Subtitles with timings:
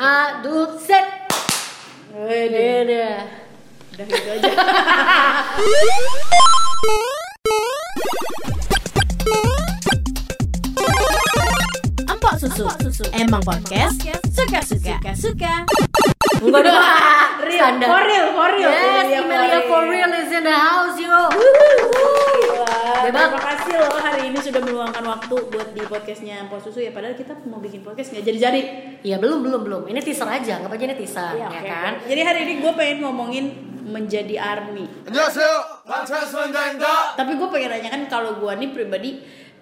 [0.00, 1.04] Aduh, set.
[2.16, 2.88] Wede.
[2.88, 3.20] Udah.
[3.92, 4.52] Udah gitu aja.
[12.08, 12.64] Empok susu.
[13.12, 14.00] Emang podcast
[14.32, 14.96] suka-suka.
[15.12, 15.68] Suka.
[16.40, 16.80] Enggak dong.
[16.80, 17.19] Real,
[17.60, 17.86] bercanda.
[17.86, 18.72] For real, for real.
[18.72, 20.10] Yes, iya, Emilia, Emilia ya, for real.
[20.16, 21.20] is in the house, yo.
[23.00, 26.92] Terima kasih loh hari ini sudah meluangkan waktu buat di podcastnya Pos Susu ya.
[26.92, 28.60] Padahal kita mau bikin podcast nggak jadi-jadi.
[29.04, 29.82] Iya belum belum belum.
[29.88, 31.68] Ini teaser aja, nggak aja ini teaser ya, ya okay.
[31.68, 31.92] kan.
[32.04, 33.44] Jadi hari ini gue pengen ngomongin
[33.90, 34.86] menjadi army.
[37.16, 39.10] Tapi gue pengen nanya kan kalau gue nih pribadi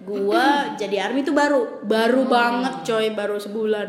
[0.09, 0.45] gue
[0.81, 3.87] jadi army itu baru, baru banget coy, baru sebulan.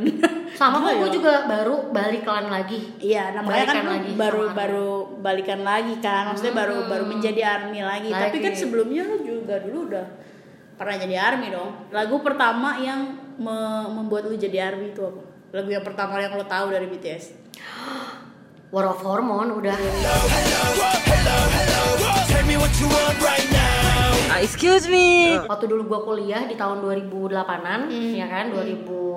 [0.60, 1.08] Sama kok ya.
[1.08, 2.80] juga baru balik kalian lagi.
[3.00, 4.90] Iya, namanya kan Balikan lagi baru sama baru
[5.24, 8.10] balikan lagi kan, maksudnya baru baru menjadi army lagi.
[8.12, 8.60] Tapi kan Lagi.
[8.60, 10.06] sebelumnya lu juga dulu udah
[10.76, 11.72] pernah jadi army dong.
[11.96, 13.00] Lagu pertama yang
[13.40, 15.22] me- membuat lu jadi army itu apa?
[15.56, 17.40] Lagu yang pertama yang lo tahu dari BTS?
[18.70, 19.74] War of Hormone udah.
[22.30, 23.79] Tell me what you want right now.
[24.38, 25.34] Excuse me.
[25.42, 28.14] Waktu dulu gue kuliah di tahun 2008-an, Hmm.
[28.14, 28.46] ya kan?
[28.50, 29.10] 2000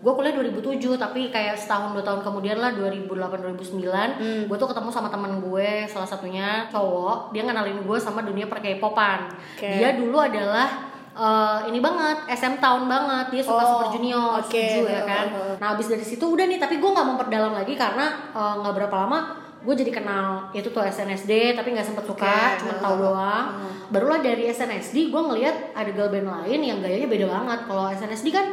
[0.00, 3.08] gue kuliah 2007 tapi kayak setahun dua tahun kemudian lah 2008
[3.40, 4.44] 2009 Hmm.
[4.44, 8.60] gue tuh ketemu sama teman gue salah satunya cowok dia ngenalin gue sama dunia per
[8.60, 9.64] K-popan Oke.
[9.64, 14.44] dia dulu adalah eh, ini banget SM Town banget dia suka Oh, Super Junior oke.
[14.44, 15.54] setuju ya kan Heeh.
[15.56, 18.94] nah abis dari situ udah nih tapi gue nggak memperdalam lagi karena eh, nggak berapa
[18.98, 19.18] lama
[19.64, 22.60] gue jadi kenal itu tuh SNSD tapi nggak sempet suka Oke.
[22.60, 23.46] cuma tahu doang.
[23.88, 27.58] Barulah dari SNSD gue ngelihat ada girl band lain yang gayanya beda banget.
[27.64, 28.46] Kalau SNSD kan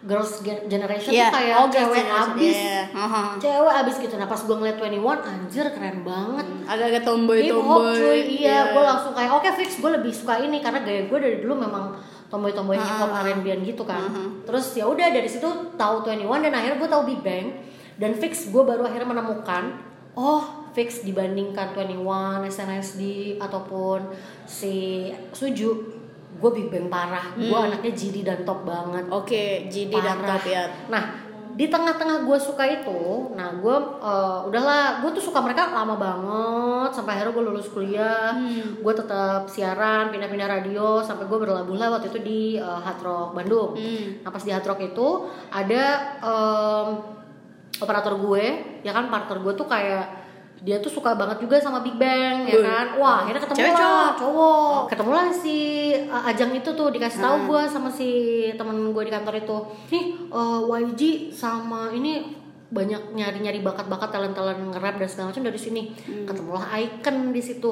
[0.00, 2.56] girls Gen- generation Iya, tuh kayak oh, cewek abis.
[2.56, 2.82] iya, iya.
[2.96, 3.22] Aha.
[3.36, 4.14] cewek abis gitu.
[4.16, 6.46] Nah pas gue ngeliat 21 anjir keren banget.
[6.64, 7.94] Agak-agak tomboy hip hop tomboy.
[7.94, 8.20] cuy.
[8.40, 10.58] Iya gue langsung kayak oke fix gue lebih suka ini.
[10.58, 11.94] Karena gaya gue dari dulu memang
[12.26, 14.08] tomboy tomboy hip hop R&B gitu kan.
[14.42, 17.46] Terus ya udah dari situ tahu 21 dan akhirnya gue tahu Big Bang.
[18.00, 23.00] Dan fix gue baru akhirnya menemukan oh fix dibandingkan 21 SNSD
[23.36, 24.10] ataupun
[24.44, 25.70] si Suju
[26.30, 30.38] gue Big Bang parah gue anaknya GD dan top banget Oke, GD dan Parah.
[30.38, 30.62] top ya.
[30.88, 31.04] Nah,
[31.50, 36.90] di tengah-tengah gue suka itu, nah gue eh, udahlah, gue tuh suka mereka lama banget
[36.94, 38.80] sampai akhirnya gue lulus kuliah, Hmm.
[38.80, 43.76] gue tetap siaran, pindah-pindah radio sampai gue berlabuh waktu itu di eh, Hard Rock Bandung.
[43.76, 44.24] Hmm.
[44.24, 45.08] Nah pas di Hard Rock itu
[45.52, 45.84] ada
[46.22, 46.88] em,
[47.80, 48.44] operator gue,
[48.80, 50.04] ya kan partner gue tuh kayak
[50.60, 53.00] dia tuh suka banget juga sama Big Bang ya kan?
[53.00, 54.12] Wah akhirnya ketemu Cewek lah cowok?
[54.20, 54.80] cowok.
[54.92, 55.56] Ketemu lah si
[56.04, 57.48] uh, Ajang itu tuh dikasih tahu Hmm.
[57.48, 58.08] gue sama si
[58.52, 59.56] temen gue di kantor itu.
[59.88, 62.36] Nih uh, YG sama ini
[62.70, 65.82] banyak nyari-nyari bakat-bakat talent-talent nge-rap dan segala macam dari sini.
[65.96, 66.28] Hmm.
[66.28, 67.70] ketemulah Icon di situ.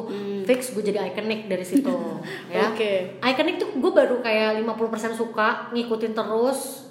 [0.49, 1.93] Fix gue jadi iconic dari situ.
[2.49, 2.73] Ya.
[2.73, 3.21] Oke.
[3.21, 6.88] Iconic tuh gue baru kayak 50% suka ngikutin terus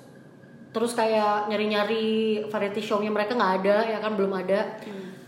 [0.78, 2.06] terus kayak nyari-nyari
[2.46, 4.78] variety show-nya mereka nggak ada ya kan belum ada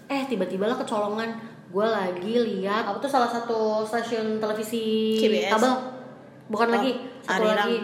[0.05, 1.33] eh tiba-tiba lah kecolongan
[1.67, 5.49] gue lagi lihat apa tuh salah satu stasiun televisi CBS.
[5.51, 5.73] kabel
[6.47, 7.61] bukan Oh, lagi satu Arirang.
[7.61, 7.75] lagi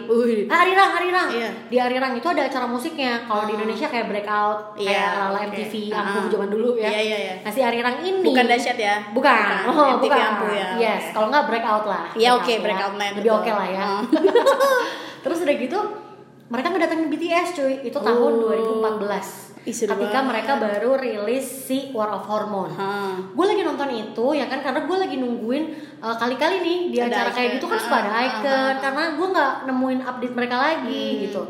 [0.48, 1.50] ah, Arirang Arirang Iya.
[1.66, 5.46] di Arirang itu ada acara musiknya kalau di Indonesia kayak breakout Iya, kayak Lala oke.
[5.48, 5.98] MTV Ah.
[6.00, 7.34] Ampuh zaman dulu ya Iya, iya, iya.
[7.40, 8.94] nah si Arirang ini Bukan dahsyat ya?
[9.10, 10.18] bukan, oh, MTV bukan.
[10.28, 10.68] Ampuh ya.
[10.76, 12.58] yes kalau nggak breakout lah Iya, oke, ya.
[12.60, 14.02] Breakout Man, lebih oke lah ya Ah.
[15.22, 15.78] terus udah gitu
[16.46, 17.74] mereka ngedatengin BTS cuy.
[17.82, 18.50] Itu tahun Oh.
[18.80, 20.22] 2014 Ih, ketika banget.
[20.24, 22.70] mereka baru rilis si War of Hormone.
[23.34, 24.62] Gue lagi nonton itu ya kan?
[24.62, 25.64] Karena gue lagi nungguin
[25.98, 29.52] uh, kali-kali nih di Ada acara kayak gitu kan suka ada icon karena gue nggak
[29.64, 31.20] nemuin update mereka lagi Hmm.
[31.24, 31.42] gitu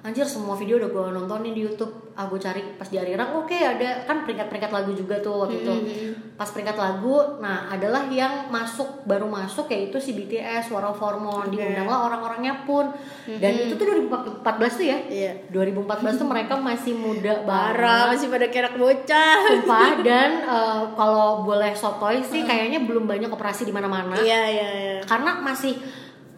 [0.00, 1.92] anjir semua video udah gue nontonin di YouTube.
[2.16, 2.64] Ah gue cari.
[2.80, 4.08] Pas di Arirang oke ada.
[4.08, 5.72] Kan peringkat-peringkat lagu juga tuh waktu itu.
[5.72, 10.96] Hmm, pas peringkat lagu nah adalah yang masuk baru masuk yaitu si BTS War of
[10.96, 11.52] Hormone.
[11.52, 11.60] Oke.
[11.60, 12.88] diundanglah orang-orangnya pun.
[13.28, 14.98] Dan itu tuh 2014 tuh ya?
[15.04, 15.32] Iya.
[15.52, 19.36] 2014 tuh mereka masih muda Parah, banget masih pada kerak bocah.
[19.52, 24.16] Sumpah dan eh, kalau boleh sotoy sih kayaknya belum banyak operasi di mana-mana.
[24.16, 25.00] Iya, iya, iya.
[25.04, 25.76] karena masih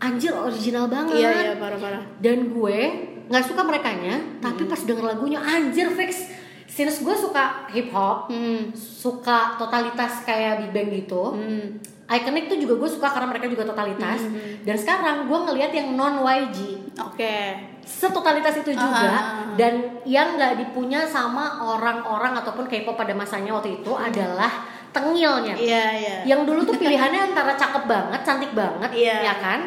[0.03, 1.23] anjir original banget.
[1.23, 2.03] Iya, iya, parah-parah.
[2.19, 6.31] dan gue nggak suka merekanya tapi pas denger lagunya anjir fix
[6.65, 8.73] since gue suka hip hop Hmm.
[8.73, 11.67] suka totalitas kayak Big Bang gitu Hmm.
[12.05, 14.21] Iconic tuh juga gue suka karena mereka juga totalitas
[14.61, 16.59] dan sekarang gue ngelihat yang non YG
[16.99, 17.37] Oke.
[17.83, 19.49] setotalitas itu juga Ah.
[19.55, 24.51] dan yang nggak dipunya sama orang-orang ataupun K-pop pada masanya waktu itu adalah
[24.89, 26.17] tengilnya Iya, iya.
[26.27, 29.17] yang dulu tuh pilihannya antara cakep banget cantik banget Iya.
[29.25, 29.61] ya kan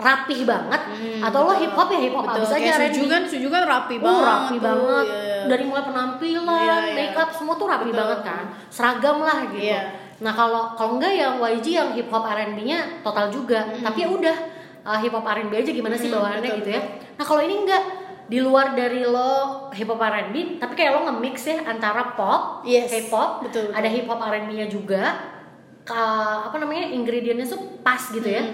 [0.00, 2.70] rapih banget Hmm, atau lo hip hop ya hip hop Betul, abis aja.
[2.82, 4.24] Suju kan, Suju kan rapi Uh, banget.
[4.26, 4.60] rapi tuh.
[4.62, 5.40] banget Iya, iya.
[5.46, 6.94] dari mulai penampilan Iya, iya.
[6.94, 8.00] make up semua tuh rapi Betul.
[8.00, 9.80] banget kan seragam lah gitu Iya.
[10.18, 14.36] nah kalau kalau enggak yang YG yang hip hop R&B-nya total juga tapi ya udah
[14.82, 16.82] uh, hip hop R&B aja gimana sih Hmm, bawaannya betul, gitu ya
[17.14, 17.82] nah kalau ini enggak
[18.26, 19.32] di luar dari lo
[19.70, 23.74] hip hop R&B tapi kayak lo nge-mix ya antara pop, Yes, K-pop, betul, betul.
[23.74, 25.02] ada hip hop R&B-nya juga.
[25.82, 28.44] Ka- apa namanya ingredientnya tuh pas gitu ya.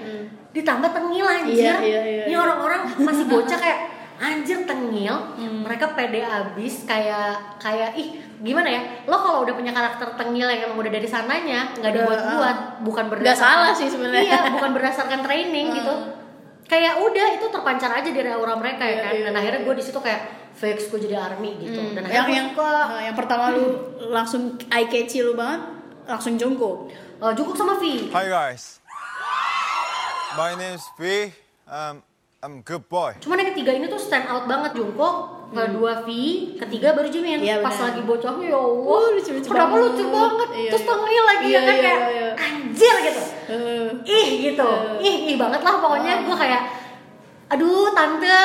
[0.56, 1.60] Ditambah tengil anjir.
[1.60, 2.38] Iya, iya, iya, Ini iya.
[2.38, 3.80] orang-orang masih bocah kayak
[4.26, 5.60] anjir tengil, Hmm.
[5.60, 8.08] mereka pede abis kayak kayak ih
[8.38, 8.80] gimana ya?
[9.04, 13.52] Lo kalau udah punya karakter tengil yang udah dari sananya, nggak dibuat-buat, bukan Nggak berdasarkan
[13.52, 14.24] salah sih sebenarnya.
[14.24, 15.94] Iya, bukan berdasarkan training gitu.
[16.64, 19.12] Kayak udah itu terpancar aja dari aura mereka ya Iya, kan.
[19.12, 19.38] iya, Dan iya.
[19.38, 20.20] akhirnya gue di situ kayak
[20.50, 21.76] fix gue jadi army gitu.
[21.76, 23.64] Hmm, Dan yang akhirnya yang suka nah, yang pertama lu
[24.08, 25.60] langsung eye catchy lu banget
[26.02, 26.88] langsung Jungkook.
[27.20, 28.08] uh, Jungkook sama V.
[28.10, 28.80] Hi guys.
[30.36, 31.32] My name's V.
[31.66, 32.04] Um,
[32.38, 33.16] I'm good boy.
[33.18, 35.16] Cuman yang ketiga ini tuh stand out banget Jungkook,
[35.50, 36.08] kedua V,
[36.54, 37.40] ketiga baru Jimin.
[37.40, 38.86] Iya, Pas lagi bocahnya ya Allah.
[38.86, 39.82] Oh, Kenapa banget.
[39.88, 40.48] lucu banget?
[40.52, 40.90] Iya, Terus iya.
[40.92, 42.28] tengil lagi Iya, ya kan iya, kayak iya.
[42.36, 43.22] anjir gitu.
[43.46, 44.68] Eh, Ih gitu.
[45.00, 46.62] Ih, ih banget lah pokoknya gue kayak
[47.46, 48.26] aduh tante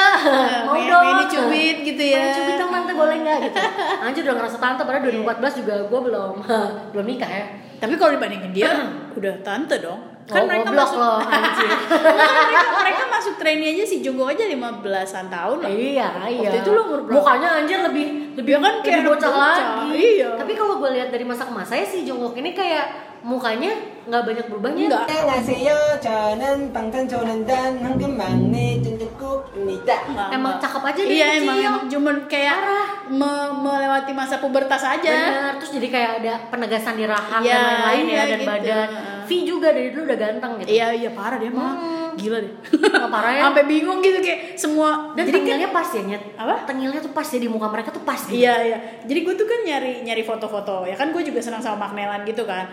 [0.61, 2.21] mau pengen- dong pengen dicubit gitu ya.
[2.21, 3.57] pengen cubit dong tante boleh nggak gitu
[4.05, 5.01] anjir udah ngerasa tante padahal
[5.41, 6.33] 2014 juga gue belum
[6.93, 7.45] belum nikah ya
[7.81, 8.69] tapi kalau dibandingin dia
[9.17, 13.96] udah tante dong kan mereka masuk loh anjir Nah, mereka, mereka masuk trainee aja si
[14.00, 15.68] Jungkook aja 15-an tahun lah.
[15.68, 16.48] Iya, iya.
[16.48, 17.14] Waktu itu lu umur berapa?
[17.16, 19.88] Mukanya anjir lebih lebih Dia kan lebih kayak bocah bocah, lagi.
[19.94, 20.30] iya.
[20.34, 22.86] Tapi kalau gue lihat dari masa ke masa ya si Jungkook ini kayak
[23.22, 23.70] mukanya
[24.04, 24.82] nggak banyak berubahnya.
[24.84, 25.04] Enggak.
[25.08, 25.76] 안녕하세요.
[25.98, 27.50] 저는 방탄소년단
[27.80, 29.90] 황금 막내 쫀득국입니다.
[30.06, 30.62] Enggak, Emang enggak.
[30.64, 31.40] cakep aja dari Iya kecil.
[31.40, 32.86] emang emang cuman kayak Parah.
[33.08, 35.10] me- melewati masa pubertas aja.
[35.12, 38.46] Bener, terus jadi kayak ada penegasan di rahang Iya, dan lain-lain iya, ya dan gitu.
[38.48, 38.88] badan.
[39.31, 40.75] V juga dari dulu udah ganteng gitu.
[40.75, 41.73] Iya iya parah dia mah.
[42.19, 42.53] Gila deh.
[42.99, 43.41] Oh, parah ya.
[43.47, 46.23] Sampai bingung gitu kayak semua Dan jadi kan tengilnya pas ya, Nyet.
[46.35, 46.55] Apa?
[46.67, 48.35] Tengilnya tuh pas ya di muka mereka tuh pas gitu.
[48.35, 48.77] Iya iya.
[49.07, 50.83] Jadi gue tuh kan nyari nyari foto-foto.
[50.83, 52.67] Ya kan gue juga senang sama Magnelan gitu kan.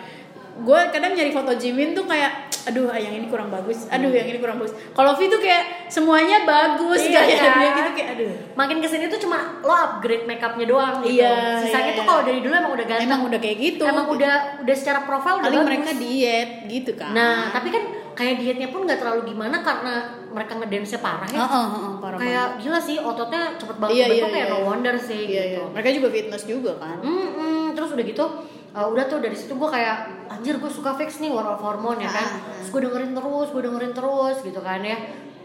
[0.58, 2.32] Gue kadang nyari foto Jimin tuh kayak,
[2.64, 4.74] aduh yang ini kurang bagus, aduh yang ini kurang bagus.
[4.90, 7.54] Kalau V tuh kayak semuanya bagus Iya, kayak kan?
[7.54, 8.32] dia gitu kayak aduh.
[8.54, 11.22] Makin ke sini tuh cuma lo upgrade makeupnya doang gitu.
[11.22, 12.10] Iya, Sisanya iya, tuh iya.
[12.10, 13.06] kalau dari dulu emang udah ganteng.
[13.06, 13.82] Emang udah kayak gitu.
[13.84, 15.70] Emang udah udah secara profil udah Paling bagus.
[15.70, 17.10] mereka diet gitu kan.
[17.12, 17.82] Nah, tapi kan
[18.12, 19.94] kayak dietnya pun nggak terlalu gimana karena
[20.28, 21.38] mereka ngedance parah ya.
[21.38, 24.52] Heeh, heeh, parah kayak gila sih ototnya cepet banget Iya, iya, kayak iya.
[24.52, 25.42] no wonder sih Iya, iya.
[25.54, 25.62] gitu.
[25.70, 26.98] Mereka juga fitness juga kan.
[26.98, 28.26] Mm-mm, terus udah gitu
[28.70, 29.96] uh, udah tuh dari situ gue kayak
[30.28, 32.26] anjir gue suka fix nih war of hormone ya kan.
[32.34, 32.56] Ah.
[32.56, 34.98] Terus gue dengerin terus, gue dengerin terus gitu kan ya.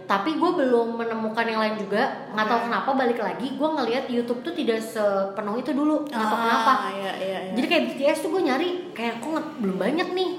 [0.04, 2.28] Tapi gue belum menemukan yang lain juga.
[2.30, 6.04] Nggak tahu kenapa balik lagi gue ngelihat YouTube tuh tidak sepenuh itu dulu.
[6.04, 6.74] Nggak tahu Ah, kenapa.
[6.92, 7.40] Iya, iya, iya.
[7.56, 10.30] Jadi kayak BTS tuh gue nyari kayak kok nggak- belum banyak nih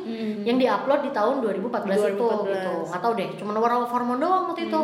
[0.44, 2.44] yang diupload di tahun 2014, itu 2014.
[2.46, 2.72] gitu.
[2.87, 4.80] Nggak tahu deh, cuma War of Hormone doang waktu itu.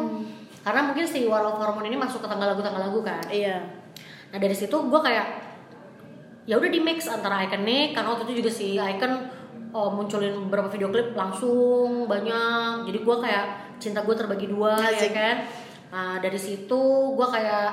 [0.61, 3.21] Karena mungkin si War of Hormone ini masuk ke tanggal lagu-tanggal lagu kan.
[3.29, 3.61] Iya.
[4.31, 5.27] Nah dari situ gue kayak
[6.51, 9.13] ya udah di mix antara Iconic karena waktu itu juga si Icon
[9.71, 12.91] oh, munculin beberapa video klip langsung banyak.
[12.91, 13.47] Jadi gue kayak
[13.79, 15.15] cinta gue terbagi dua ya Asik.
[15.15, 15.47] kan.
[15.95, 16.81] Nah dari situ
[17.15, 17.71] gue kayak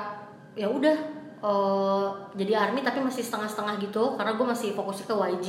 [0.54, 0.96] ya udah
[1.42, 2.06] eh,
[2.38, 5.46] jadi army tapi masih setengah-setengah gitu karena gue masih fokusnya ke YG,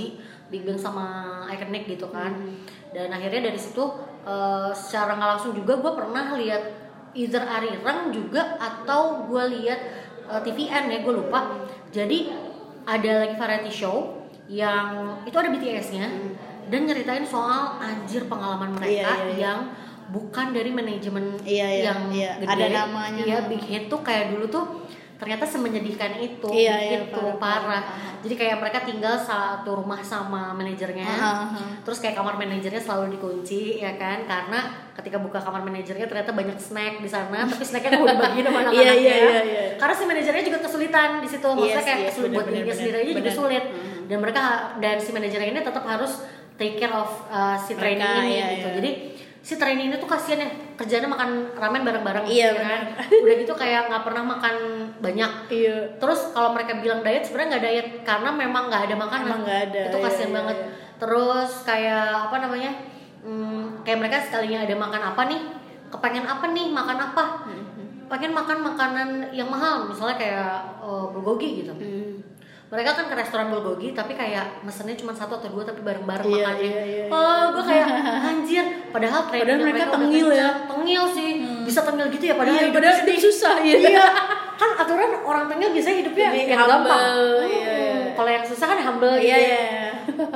[0.49, 1.05] Big Bang sama
[1.53, 2.33] Iconic gitu kan.
[2.89, 3.85] Dan akhirnya dari situ
[4.25, 6.63] eh, secara nggak langsung juga gue pernah lihat
[7.13, 9.79] either Arirang juga atau gue lihat
[10.33, 11.61] eh, TVN ya gue lupa.
[11.93, 12.38] Jadi
[12.89, 16.05] ada lagi variety show yang itu ada BTS-nya
[16.69, 19.37] dan nyeritain soal anjir pengalaman mereka Iya, iya, iya.
[19.37, 19.59] yang
[20.09, 22.31] bukan dari manajemen Iya, iya, yang iya.
[22.41, 22.49] gede.
[22.49, 23.23] Ada namanya.
[23.25, 24.65] Iya, Big Hit tuh kayak dulu tuh
[25.19, 27.83] ternyata semenyedihkan itu Iya, Big iya, tuh parah, parah.
[28.23, 31.03] Jadi kayak mereka tinggal satu rumah sama manajernya.
[31.03, 31.63] Aha, aha.
[31.83, 36.55] Terus kayak kamar manajernya selalu dikunci ya kan karena ketika buka kamar manajernya ternyata banyak
[36.55, 38.95] snack di sana tapi snacknya udah dibagiin sama anak-anaknya.
[38.95, 39.63] Iya, iya, iya, iya.
[39.75, 41.47] Karena si manajernya juga kesulitan di situ.
[41.51, 43.63] Maksudnya Yes, kayak yes, bener, buat dirinya sendiri aja juga sulit.
[43.67, 43.99] Mhm.
[44.07, 44.43] Dan mereka
[44.79, 46.11] dan si manajernya ini tetap harus
[46.55, 48.67] take care of uh, si Mereka, trainee ini iya, gitu.
[48.71, 48.75] iya.
[48.79, 48.91] Jadi
[49.39, 52.81] si trainee ini tuh kasihan ya kerjanya makan ramen bareng-bareng Iya, ya kan.
[53.23, 54.55] Udah gitu kayak nggak pernah makan
[54.99, 55.31] banyak.
[55.47, 55.77] Iya.
[55.95, 59.27] Terus kalau mereka bilang diet sebenarnya nggak diet karena memang nggak ada makanan.
[59.27, 60.57] Emang nggak ada, Itu iya, kasihan iya, banget.
[60.59, 60.67] iya.
[60.99, 62.71] Terus kayak apa namanya?
[63.19, 65.41] hmm, kayak mereka sekalinya ada makan apa nih?
[65.91, 66.67] Kepengen apa nih?
[66.71, 67.23] Makan apa?
[67.47, 67.87] Mm-hmm.
[68.09, 71.73] Pengen makan makanan yang mahal, misalnya kayak eh, bulgogi gitu.
[71.75, 72.19] Hmm.
[72.69, 76.45] Mereka kan ke restoran bulgogi tapi kayak mesennya cuma satu atau dua tapi bareng-bareng Iya,
[76.45, 76.61] makannya.
[76.61, 77.03] iya, iya, iya.
[77.09, 77.87] Oh, gue kayak
[78.29, 78.65] anjir.
[78.89, 80.49] Padahal Padahal mereka udah tengil ya.
[80.65, 81.29] Tengil sih.
[81.65, 83.77] Bisa tengil gitu ya padahal Iya, hidup padahal hidup susah, iya.
[83.89, 84.05] Iya.
[84.53, 87.01] Kan aturan orang tengil biasanya hidupnya yang humble, gampang.
[87.47, 87.89] iya, iya.
[87.89, 89.25] Hmm, Kalau yang susah kan humble gitu.
[89.25, 89.47] Iya, ya.
[89.49, 90.29] iya.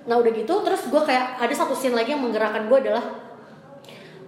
[0.00, 3.04] Nah udah gitu terus gue kayak ada satu scene lagi yang menggerakkan gue adalah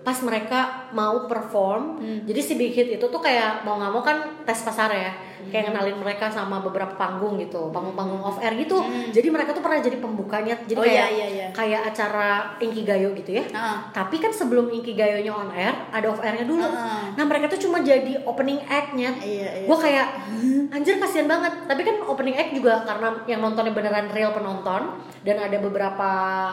[0.03, 4.17] pas mereka mau perform jadi si Big Hit itu tuh kayak mau nggak mau kan
[4.43, 5.11] tes pasar ya
[5.45, 8.79] kayak ngenalin mereka sama beberapa panggung gitu panggung-panggung off air gitu
[9.09, 11.47] jadi mereka tuh pernah jadi pembukanya jadi Oh, kayak iya, iya, iya.
[11.51, 13.91] kayak acara Inkigayo gitu ya Ah.
[13.91, 17.11] tapi kan sebelum Inkigayo-nya on air ada off airnya dulu Ah.
[17.13, 19.67] nah mereka tuh cuma jadi opening act-nya Iya, iya.
[19.67, 20.07] gue kayak
[20.69, 25.37] anjir kasihan banget tapi kan opening act juga karena yang nontonnya beneran real penonton dan
[25.39, 26.11] ada beberapa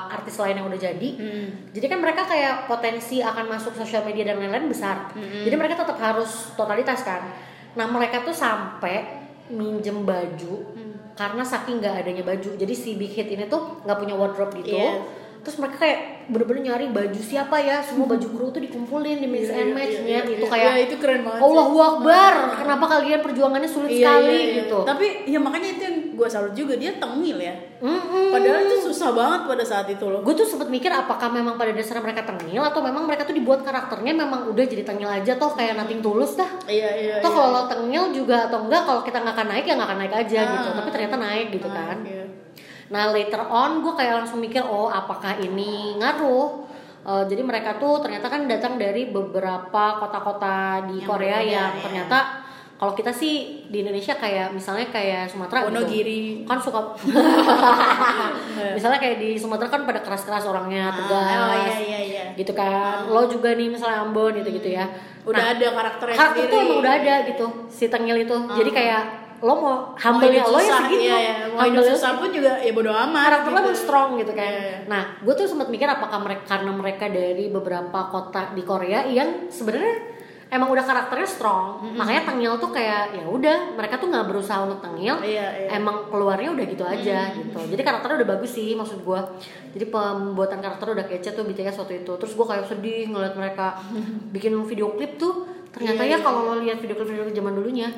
[0.08, 1.48] artis lain yang udah jadi Hmm.
[1.72, 5.43] jadi kan mereka kayak potensi akan masuk sosial media dan lain-lain besar Hmm.
[5.43, 7.29] jadi mereka tetap harus totalitas kan
[7.72, 10.93] nah mereka tuh sampai minjem baju Hmm.
[11.13, 14.72] karena saking nggak adanya baju jadi si big hit ini tuh nggak punya wardrobe gitu
[14.72, 15.00] Iya.
[15.39, 19.48] terus mereka kayak bener-bener nyari baju siapa ya semua baju kru tuh dikumpulin di mix
[19.48, 20.25] Iya, and iya, match iya, Nyet.
[20.25, 20.51] iya, itu iya.
[20.51, 21.46] kayak Iya, itu keren banget sih.
[21.48, 24.58] Allahu Akbar kenapa kalian perjuangannya sulit Iya, sekali iya, iya.
[24.60, 27.54] gitu Tapi ya makanya itu yang gue salut juga dia tengil ya.
[27.78, 28.30] Mm-mm.
[28.30, 30.22] Padahal itu susah banget pada saat itu loh.
[30.22, 33.62] gue tuh sempet mikir apakah memang pada dasarnya mereka tengil atau memang mereka tuh dibuat
[33.62, 37.16] karakternya memang udah jadi tengil aja toh kayak nating tulus dah Iya iya.
[37.20, 37.39] toh iya.
[37.39, 40.39] kalau tengil juga atau enggak kalau kita nggak akan naik ya nggak akan naik aja
[40.39, 40.51] Ah.
[40.51, 42.24] gitu tapi ternyata naik gitu kan Iya.
[42.89, 48.04] nah later on gue kayak langsung mikir oh apakah ini ngaruh Eh, jadi mereka tuh
[48.04, 51.80] ternyata kan datang dari beberapa kota-kota di Yang Korea yang ya.
[51.80, 52.18] ternyata
[52.79, 53.33] kalau kita sih
[53.67, 56.39] di Indonesia kayak misalnya kayak Sumatera Wonogiri.
[56.39, 56.79] gitu kan suka
[58.75, 62.24] misalnya kayak di Sumatera kan pada keras-keras orangnya tegas oh iya iya iya.
[62.33, 64.88] gitu kan lo juga nih misalnya Ambon gitu gitu ya
[65.21, 66.50] Udah Nah, ada karakternya karakter sendiri.
[66.50, 69.03] tuh emang udah ada gitu si tengil itu jadi kayak
[69.39, 71.33] lo mau humble ya lo ya segitu Iya, iya.
[71.50, 73.24] Mau Humble-nya susah pun juga ya bodo amat.
[73.25, 73.63] karakter lo gitu.
[73.65, 74.77] emang strong gitu kan Iya, iya.
[74.86, 79.48] nah gue tuh sempat mikir apakah mereka karena mereka dari beberapa kota di Korea yang
[79.48, 79.95] sebenarnya
[80.50, 84.82] emang udah karakternya strong makanya tengil tuh kayak ya udah mereka tuh nggak berusaha untuk
[84.82, 85.70] tengil Iya, iya.
[85.74, 87.53] emang keluarnya udah gitu aja gitu.
[87.70, 89.20] Jadi karakternya udah bagus sih maksud gue
[89.72, 92.12] jadi pembuatan karakter udah kece tuh BTS waktu itu.
[92.12, 93.77] Terus gue kayak sedih ngeliat mereka
[94.34, 95.46] bikin video klip tuh.
[95.70, 97.89] Ternyata Iya, ya kalau lo lihat video klip video klip zaman dulunya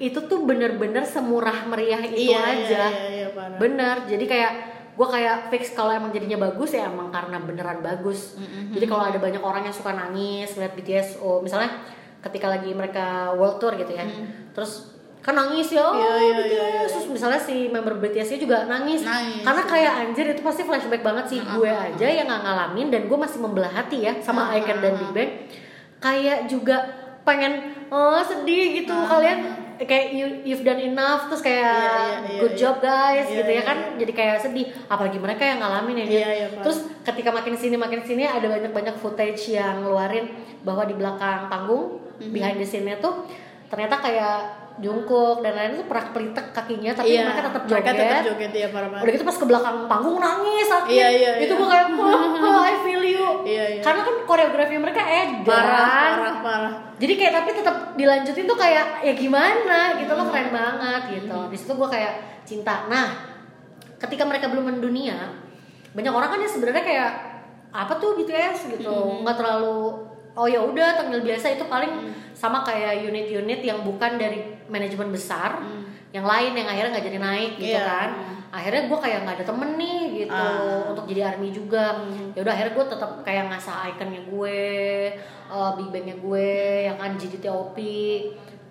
[0.00, 2.84] itu tuh bener-bener semurah meriah itu Iya, iya, aja.
[2.88, 3.60] iya, iya, parah.
[3.60, 4.52] bener jadi kayak
[5.00, 8.36] gue kayak fix kalau emang jadinya bagus ya emang karena beneran bagus.
[8.68, 11.80] Jadi kalau ada banyak orang yang suka nangis lihat BTS oh misalnya
[12.20, 14.04] ketika lagi mereka world tour gitu ya
[14.52, 14.92] terus
[15.24, 15.84] kan nangis ya?
[15.84, 16.80] Oh Iya, iya, BTS iya, iya.
[16.84, 21.24] terus misalnya si member BTS-nya juga nangis, Nangis, karena kayak anjir itu pasti flashback banget
[21.32, 21.40] sih.
[21.40, 25.12] Gue aja yang nggak ngalamin dan gue masih membelah hati ya sama Icon dan Big
[25.16, 25.30] Bang.
[26.00, 26.99] Kayak juga
[27.30, 27.52] pengen
[27.88, 28.90] oh sedih gitu.
[28.92, 29.38] Kalian
[29.80, 33.50] kayak you, you've done enough terus kayak Iya, iya, iya, good job guys Iya, gitu
[33.50, 33.78] ya iya, kan.
[33.96, 34.66] Jadi kayak sedih.
[34.90, 36.06] Apalagi mereka yang ngalamin ya
[36.52, 36.62] Pak.
[36.66, 40.28] terus ketika makin sini makin sini ada banyak banyak footage yang ngeluarin
[40.60, 42.32] bahwa di belakang panggung Mhm.
[42.36, 43.24] behind the scene-nya tuh
[43.72, 47.92] ternyata kayak jungkuk dan lain-lain tuh pernah pelitek kakinya tapi Iya, mereka tetap joget Mereka
[48.00, 48.52] tetap joget.
[48.56, 50.96] ya para udah gitu pas ke belakang panggung nangis sakit.
[50.96, 51.60] Iya, iya, itu iya.
[51.60, 53.26] gue kayak wah wah, I feel you.
[53.44, 53.82] Iya, iya.
[53.84, 56.72] karena kan koreografi mereka edan parah parah parah.
[56.96, 60.00] jadi kayak tapi tetap dilanjutin tuh kayak ya gimana?
[60.00, 61.38] Gitu loh keren banget gitu.
[61.52, 62.12] Di situ gue kayak
[62.48, 62.88] cinta.
[62.88, 63.08] Nah
[64.00, 65.28] ketika mereka belum mendunia
[65.92, 67.10] banyak orang kan ya sebenarnya kayak
[67.70, 69.20] apa tuh BTS gitu.
[69.22, 71.92] Nggak terlalu oh ya udah tanggal biasa itu paling
[72.32, 75.58] sama kayak unit-unit yang bukan dari manajemen besar
[76.10, 77.86] yang lain yang akhirnya nggak jadi naik gitu Iya.
[77.86, 78.10] kan.
[78.50, 80.90] Akhirnya gue kayak nggak ada temen nih gitu Ah.
[80.90, 82.02] untuk jadi army juga.
[82.34, 84.58] Ya udah akhirnya gue tetap kayak ngasah ikonnya gue
[85.46, 86.48] eh, big bangnya gue
[86.84, 87.76] yang kan GDTOP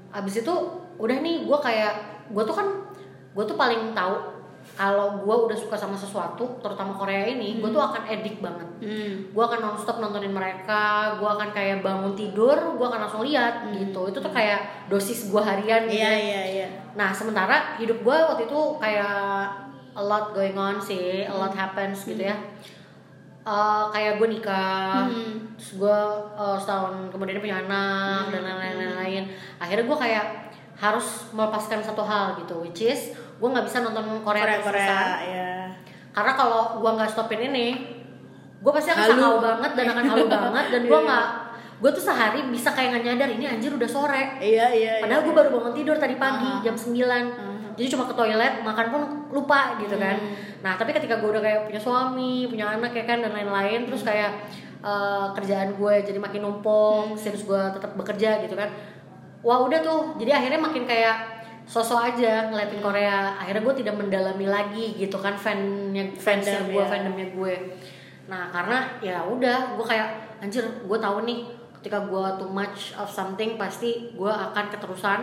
[0.09, 0.53] abis itu
[0.95, 1.93] udah nih gue kayak
[2.27, 2.67] gue tuh kan
[3.31, 4.15] gue tuh paling tahu
[4.73, 9.27] kalau gue udah suka sama sesuatu terutama Korea ini gue tuh akan edik banget Hmm.
[9.29, 10.79] gue akan nonstop nontonin mereka
[11.15, 15.39] gue akan kayak bangun tidur gue akan langsung lihat gitu itu tuh kayak dosis gue
[15.39, 16.15] harian gitu Iya ya.
[16.15, 16.67] iya iya.
[16.93, 19.51] Nah sementara hidup gue waktu itu kayak
[19.91, 22.39] a lot going on sih, a lot happens gitu ya.
[23.41, 25.09] Eh, kayak gue nikah,
[25.55, 25.99] terus gue
[26.37, 29.23] eh, setahun kemudian punya anak dan lain-lain.
[29.57, 30.25] Akhirnya gue kayak
[30.75, 35.51] harus melepaskan satu hal gitu, which is gue nggak bisa nonton Korea, Korea Korea ya.
[36.09, 37.67] Karena kalau gue nggak stopin ini,
[38.59, 39.39] gue pasti akan Halu.
[39.39, 41.07] banget dan akan halu banget dan gue Iya.
[41.07, 41.25] nggak,
[41.79, 44.23] gue tuh sehari bisa kayak nggak nyadar ini anjir udah sore.
[44.37, 44.93] Iya iya.
[44.99, 45.25] Padahal iya.
[45.25, 46.59] gue baru bangun tidur tadi pagi Ah.
[46.59, 50.35] jam 9 Jadi cuma ke toilet, makan pun lupa gitu kan Hmm.
[50.59, 54.03] Nah tapi ketika gue udah kayak punya suami, punya anak ya kan dan lain-lain Terus
[54.03, 54.09] Hmm.
[54.11, 54.31] kayak
[54.81, 58.67] eh, kerjaan gue jadi makin numpuk Terus gue tetap bekerja gitu kan
[59.39, 61.38] Wah udah tuh, jadi akhirnya makin kayak
[61.69, 63.37] sosok aja ngeliatin Korea.
[63.37, 66.89] Akhirnya gue tidak mendalami lagi gitu kan fannya fansnya gue, ya.
[66.89, 67.55] fandomnya gue.
[68.25, 71.45] Nah karena ya udah gue kayak anjir gue tahu nih
[71.79, 75.19] ketika gue too much of something pasti gue akan keterusan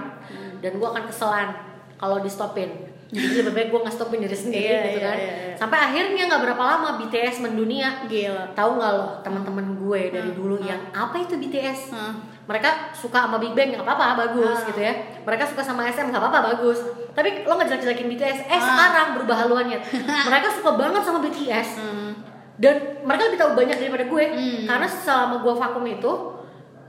[0.62, 1.52] dan gue akan keselan
[1.96, 2.70] kalau di stopin
[3.06, 5.54] jadi lebih baik gue nggak stopin diri sendiri Iya, gitu iya, kan iya, iya.
[5.54, 8.50] sampai akhirnya nggak berapa lama BTS mendunia Gila.
[8.52, 12.12] tahu nggak lo teman-teman gue dari dulu yang apa itu BTS Hah.
[12.44, 14.66] mereka suka sama Big Bang nggak apa-apa bagus Ah.
[14.66, 18.52] gitu ya mereka suka sama SM nggak apa-apa bagus tapi lo nggak jelek-jelekin BTS eh
[18.52, 18.60] Ah.
[18.60, 19.78] sekarang berubah haluannya
[20.28, 22.10] mereka suka banget sama BTS Hmm.
[22.56, 24.62] dan mereka lebih tahu banyak daripada gue Hmm.
[24.66, 26.12] karena selama gue vakum itu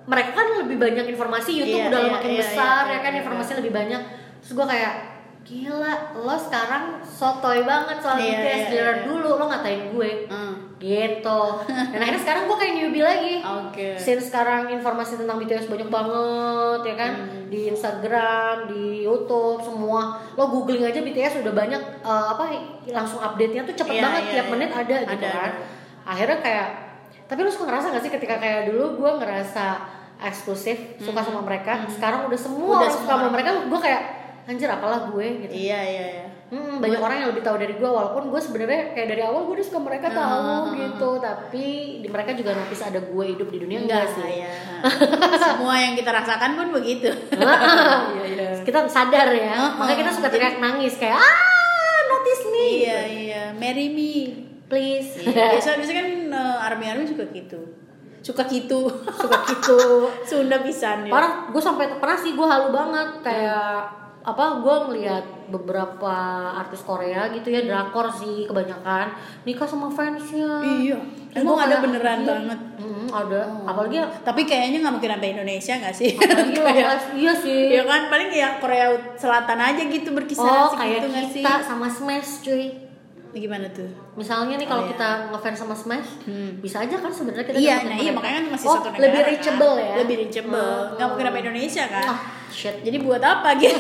[0.03, 3.11] mereka kan lebih banyak informasi YouTube Iya, udah iya, makin iya, besar iya, ya kan
[3.11, 4.01] iya, informasinya lebih banyak
[4.47, 4.93] terus gue kayak
[5.43, 9.03] gila lo sekarang sotoy banget soal Iya, BTS dari iya.
[9.03, 10.55] dulu lo ngatain gue Hmm.
[10.77, 11.41] gitu
[11.91, 13.95] dan akhirnya sekarang gue kayak newbie lagi Oke.
[13.97, 17.47] Since sekarang informasi tentang BTS banyak banget ya kan Hmm.
[17.47, 22.43] di Instagram, di YouTube semua lo googling aja BTS udah banyak eh, apa
[22.87, 24.53] langsung update-nya tuh cepet Iya, banget iya, tiap iya.
[24.53, 25.51] menit ada gitu Ada, kan.
[25.51, 25.59] ada.
[26.05, 26.67] Akhirnya kayak
[27.25, 29.65] tapi lu suka ngerasa gak sih ketika kayak dulu gue ngerasa
[30.19, 32.71] eksklusif suka sama mereka sekarang udah semua Hmm.
[32.73, 34.01] Udah orang suka semua sama mereka gue kayak
[34.47, 36.27] anjir apalah gue gitu Iya iya iya.
[36.47, 39.59] Hmm, banyak orang yang lebih tahu dari gue walaupun gue sebenarnya kayak dari awal gue
[39.59, 43.83] udah suka mereka tahu gitu tapi di mereka juga notice ada gue hidup di dunia
[43.83, 44.55] enggak, sih ya.
[45.43, 47.11] Semua yang kita rasakan pun begitu.
[47.35, 48.49] iya, iya.
[48.63, 53.43] kita sadar ya makanya kita suka teriak nangis kayak ah notice nih iya iya.
[53.59, 54.11] Marry me.
[54.71, 55.59] please Iya.
[55.59, 56.07] Biasa biasa kan
[56.63, 57.59] army army suka gitu.
[58.23, 58.87] Suka gitu.
[59.19, 59.75] suka gitu
[60.31, 61.11] Sunda pisan ya.
[61.11, 66.15] parah gue sampai pernah sih gue halu banget kayak apa gue ngeliat beberapa
[66.53, 70.99] artis Korea gitu ya drakor sih kebanyakan nikah sama fansnya Iya.
[71.31, 72.27] Emang ada kayak, beneran iya.
[72.27, 72.59] banget.
[72.77, 76.11] Hmm, ada apalagi ya Tapi kayaknya nggak mungkin sampai Indonesia nggak sih?
[76.13, 80.69] apalagi Kayak- Love iya sih Iya kan paling ya Korea Selatan aja gitu berkisar oh
[80.69, 81.39] segitu kayak sih?
[81.39, 82.86] kita sama Smash cuy
[83.29, 83.87] Gimana tuh?
[84.13, 84.93] misalnya nih kalau Oh, iya.
[84.93, 86.57] kita ngefans sama Smash Hmm.
[86.57, 89.03] bisa aja kan sebenarnya kita iya, nah iya makanya kan masih oh, satu negara.
[89.03, 89.83] lebih reachable kan?
[89.83, 90.57] ya Lebih reachable.
[90.57, 90.91] Hmm.
[90.93, 92.07] Nggak mungkin sampai Indonesia kan?
[92.07, 92.19] Wah,
[92.49, 93.77] shit Jadi buat apa gitu?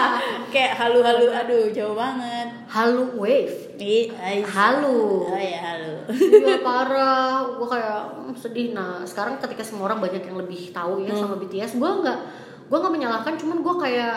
[0.52, 2.48] Kayak halu-halu, aduh jauh banget.
[2.66, 5.94] halu wave Ih, ay, halu Oh ya halu.
[6.12, 11.00] iya parah gue kayak hmm, sedih nah sekarang ketika semua orang banyak yang lebih tahu
[11.00, 11.22] ya Hmm.
[11.24, 12.18] sama BTS gue nggak
[12.66, 14.16] gue nggak menyalahkan cuman gue kayak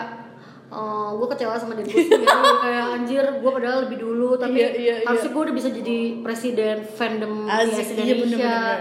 [1.14, 2.26] gue kecewa sama diri gue sendiri
[2.64, 5.06] kayak anjir gue padahal lebih dulu tapi Iya, iya, iya.
[5.06, 8.78] harusnya gue udah bisa jadi presiden fandom Asik, Indonesia iya bener-bener.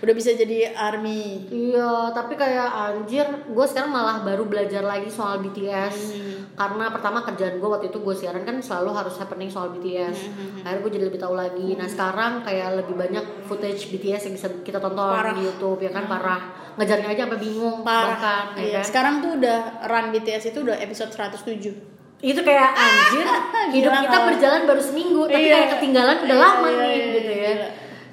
[0.00, 1.44] Udah bisa jadi army.
[1.46, 6.56] Iya, tapi kayak anjir, gue sekarang malah baru belajar lagi soal BTS Hmm.
[6.56, 10.16] karena pertama kerjaan gue waktu itu gue siaran kan selalu harus happening soal BTS.
[10.26, 11.68] Hmm, Akhirnya gue jadi lebih tahu lagi.
[11.74, 15.32] Nah sekarang kayak lebih banyak footage BTS yang bisa kita tonton Parah.
[15.32, 16.42] di YouTube ya kan parah.
[16.72, 18.16] Ngejarnya aja sampai bingung bahkan
[18.50, 18.56] Parah.
[18.56, 18.76] ya Iya.
[18.76, 18.84] kan.
[18.86, 21.76] Sekarang tuh udah run BTS itu udah episode 107.
[22.18, 23.24] Itu kayak anjir,
[23.76, 25.54] hidup kita berjalan baru seminggu, tapi Iya.
[25.54, 27.52] kayak ketinggalan udah Iya, lama iya, nih iya, gitu ya.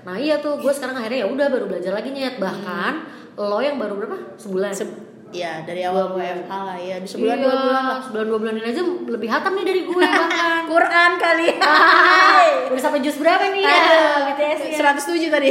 [0.07, 2.39] Nah iya tuh, gue sekarang akhirnya ya udah baru belajar lagi nyet.
[2.39, 2.93] Bahkan
[3.35, 4.17] lo yang baru berapa?
[4.35, 4.71] Sebulan.
[4.71, 6.95] Se- ya dari awal WFH lah ya.
[6.97, 7.99] Di sebulan Iya, dua bulan lah.
[8.01, 10.63] Sebulan dua bulan ini aja lebih hatam nih dari gue bahkan.
[10.65, 11.47] Quran kali.
[12.67, 13.77] Udah sampai jus berapa nih ya?
[14.25, 14.95] BTS ya?
[14.95, 15.47] 107 tadi.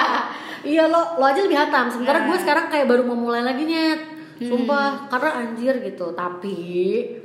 [0.70, 1.88] iya lo lo aja lebih hatam.
[1.88, 2.26] Sementara Nah.
[2.28, 4.00] gue sekarang kayak baru mau mulai lagi nyet.
[4.36, 6.12] Sumpah, karena anjir gitu.
[6.12, 6.60] Tapi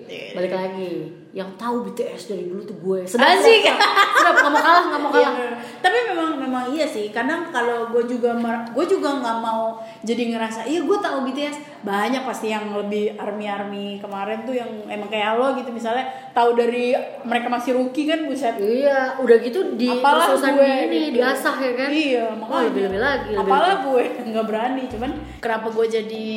[0.08, 0.32] Iya.
[0.32, 3.00] balik lagi, yang tahu BTS dari dulu tuh gue.
[3.06, 3.64] Sedap, Asik.
[3.64, 5.32] sedap, nggak mau kalah, nggak mau kalah.
[5.32, 5.48] Iya.
[5.80, 7.08] Tapi memang memang iya sih.
[7.10, 8.36] Kadang kalau gue juga
[8.70, 13.48] gue juga nggak mau jadi ngerasa iya gue tahu BTS banyak pasti yang lebih army
[13.48, 16.92] army kemarin tuh yang emang kayak lo gitu misalnya tahu dari
[17.24, 18.60] mereka masih rookie kan buset.
[18.60, 20.52] Iya, udah gitu di Apalah gue
[20.86, 21.18] ini gitu.
[21.18, 21.90] diasah ya kan?
[21.90, 22.64] Iya, Oh, makanya.
[22.68, 23.32] lebih lebih lagi.
[23.32, 23.88] lebih Apalah lebih.
[23.88, 24.04] gue
[24.36, 24.84] nggak berani.
[24.86, 26.30] Cuman kenapa gue jadi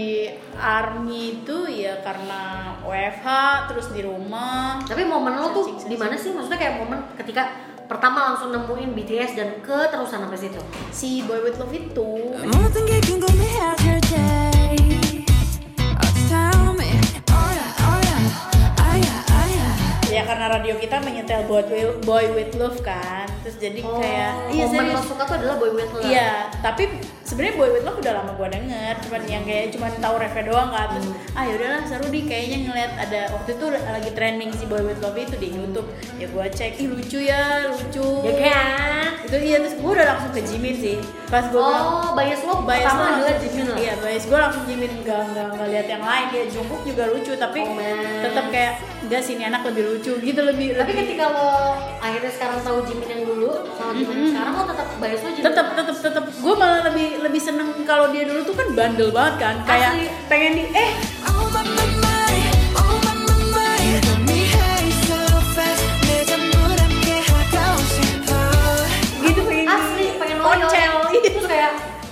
[0.55, 2.43] army itu ya karena
[2.81, 3.27] WFH
[3.69, 6.31] terus di rumah tapi momen lo tuh di mana sih?
[6.33, 7.49] maksudnya kayak momen ketika
[7.85, 10.61] pertama langsung nemuin BTS dan keterusan sampai itu
[10.93, 12.09] si Boy With Love itu
[20.15, 21.67] ya karena radio kita menyetel Boy,
[22.07, 23.27] Boy With Love kan.
[23.43, 26.07] Terus jadi oh, kayak iya, momen lo suka tuh adalah Boy With Love.
[26.07, 27.03] Iya tapi
[27.35, 30.71] sebenarnya Boy With Love udah lama gue denger, cuman yang kayak cuman tahu refnya doang
[30.71, 30.87] kan.
[30.89, 31.35] Terus Hmm.
[31.35, 35.19] ah yaudahlah seru nih kayaknya ngeliat ada waktu itu lagi trending si Boy With Love
[35.19, 35.89] itu di YouTube.
[36.15, 38.07] Ya gue cek, ih lucu ya, lucu.
[38.23, 39.09] Ya kan?
[39.25, 40.97] Itu iya terus gue udah langsung ke Jimin sih.
[41.27, 43.77] Pas gue Oh, bias lo bias pertama lo adalah Jimin lah.
[43.77, 46.27] Iya, bias gue langsung Jimin enggak enggak enggak lihat yang lain.
[46.31, 47.75] Ya Jungkook juga lucu tapi Oh,
[48.23, 51.49] tetap kayak enggak sih ini anak lebih lucu gitu lebih Tapi lebih ketika lo
[51.99, 55.45] akhirnya sekarang tahu Jimin yang dulu sama Jimin yang sekarang lo tetap bias lo Jimin.
[55.45, 59.35] tetap tetap tetap gue malah lebih lebih seneng kalau dia dulu tuh kan bandel banget
[59.41, 60.07] kan kayak Asli.
[60.29, 60.93] pengen di eh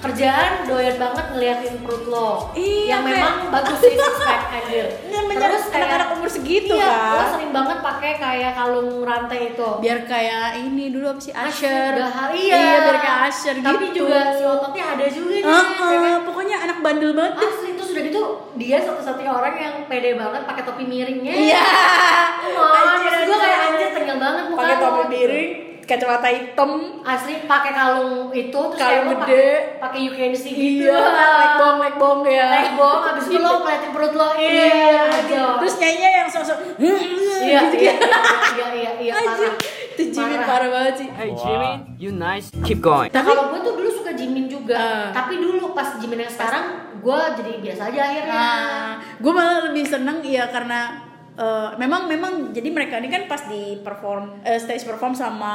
[0.03, 4.87] kerjaan doyan banget ngeliatin perut lo Iya, yang kayak- memang bagus sih six pack anjir
[5.33, 7.15] Terus kayak- anak-anak umur segitu iya, kan.
[7.15, 9.69] lo sering banget pakai kayak kalung rantai itu.
[9.81, 11.93] Biar kayak ini dulu apa sih Asher.
[11.99, 12.63] Udah, iya.
[12.85, 14.07] biar kayak Asher Tapi gitu.
[14.07, 15.43] juga si ototnya ada juga nih.
[15.43, 16.21] Ya kan?
[16.23, 17.35] pokoknya anak bandel banget.
[17.43, 18.23] Asli terus udah gitu
[18.55, 21.35] dia satu-satunya orang yang pede banget pakai topi miringnya.
[21.35, 21.65] Iya.
[22.53, 25.51] Wah, terus gue kayak anjir tengil banget Pakai topi miring,
[25.83, 26.71] kacamata hitam.
[27.03, 29.19] Asli pakai kalung itu terus Kalung gede.
[29.19, 30.87] pakai- pakai you can see gitu.
[30.87, 30.99] Iya,
[31.35, 32.47] leg bong, leg bong ya.
[32.53, 34.29] Leg bong habis itu lo ngeliatin perut lo.
[34.33, 35.43] Iya, aja.
[35.59, 36.95] terus nyanyinya yang sosok iya,
[37.61, 38.09] gitu iya, kan.
[38.53, 39.55] iya, iya, iya, Anjir, parah.
[39.93, 40.49] itu Jimin Parah.
[40.49, 41.09] parah banget sih.
[41.11, 42.49] Hey Jimin, you nice.
[42.63, 43.11] Keep going.
[43.11, 45.09] Nah kalau gue tuh dulu suka Jimin juga, Ah.
[45.13, 46.65] tapi dulu pas Jimin yang sekarang
[46.97, 48.33] gue jadi biasa aja akhirnya.
[48.33, 48.87] Nah,
[49.19, 53.79] gue malah lebih seneng ya karena eh, memang memang jadi mereka ini kan pas di
[53.79, 55.55] perform eh, stage perform sama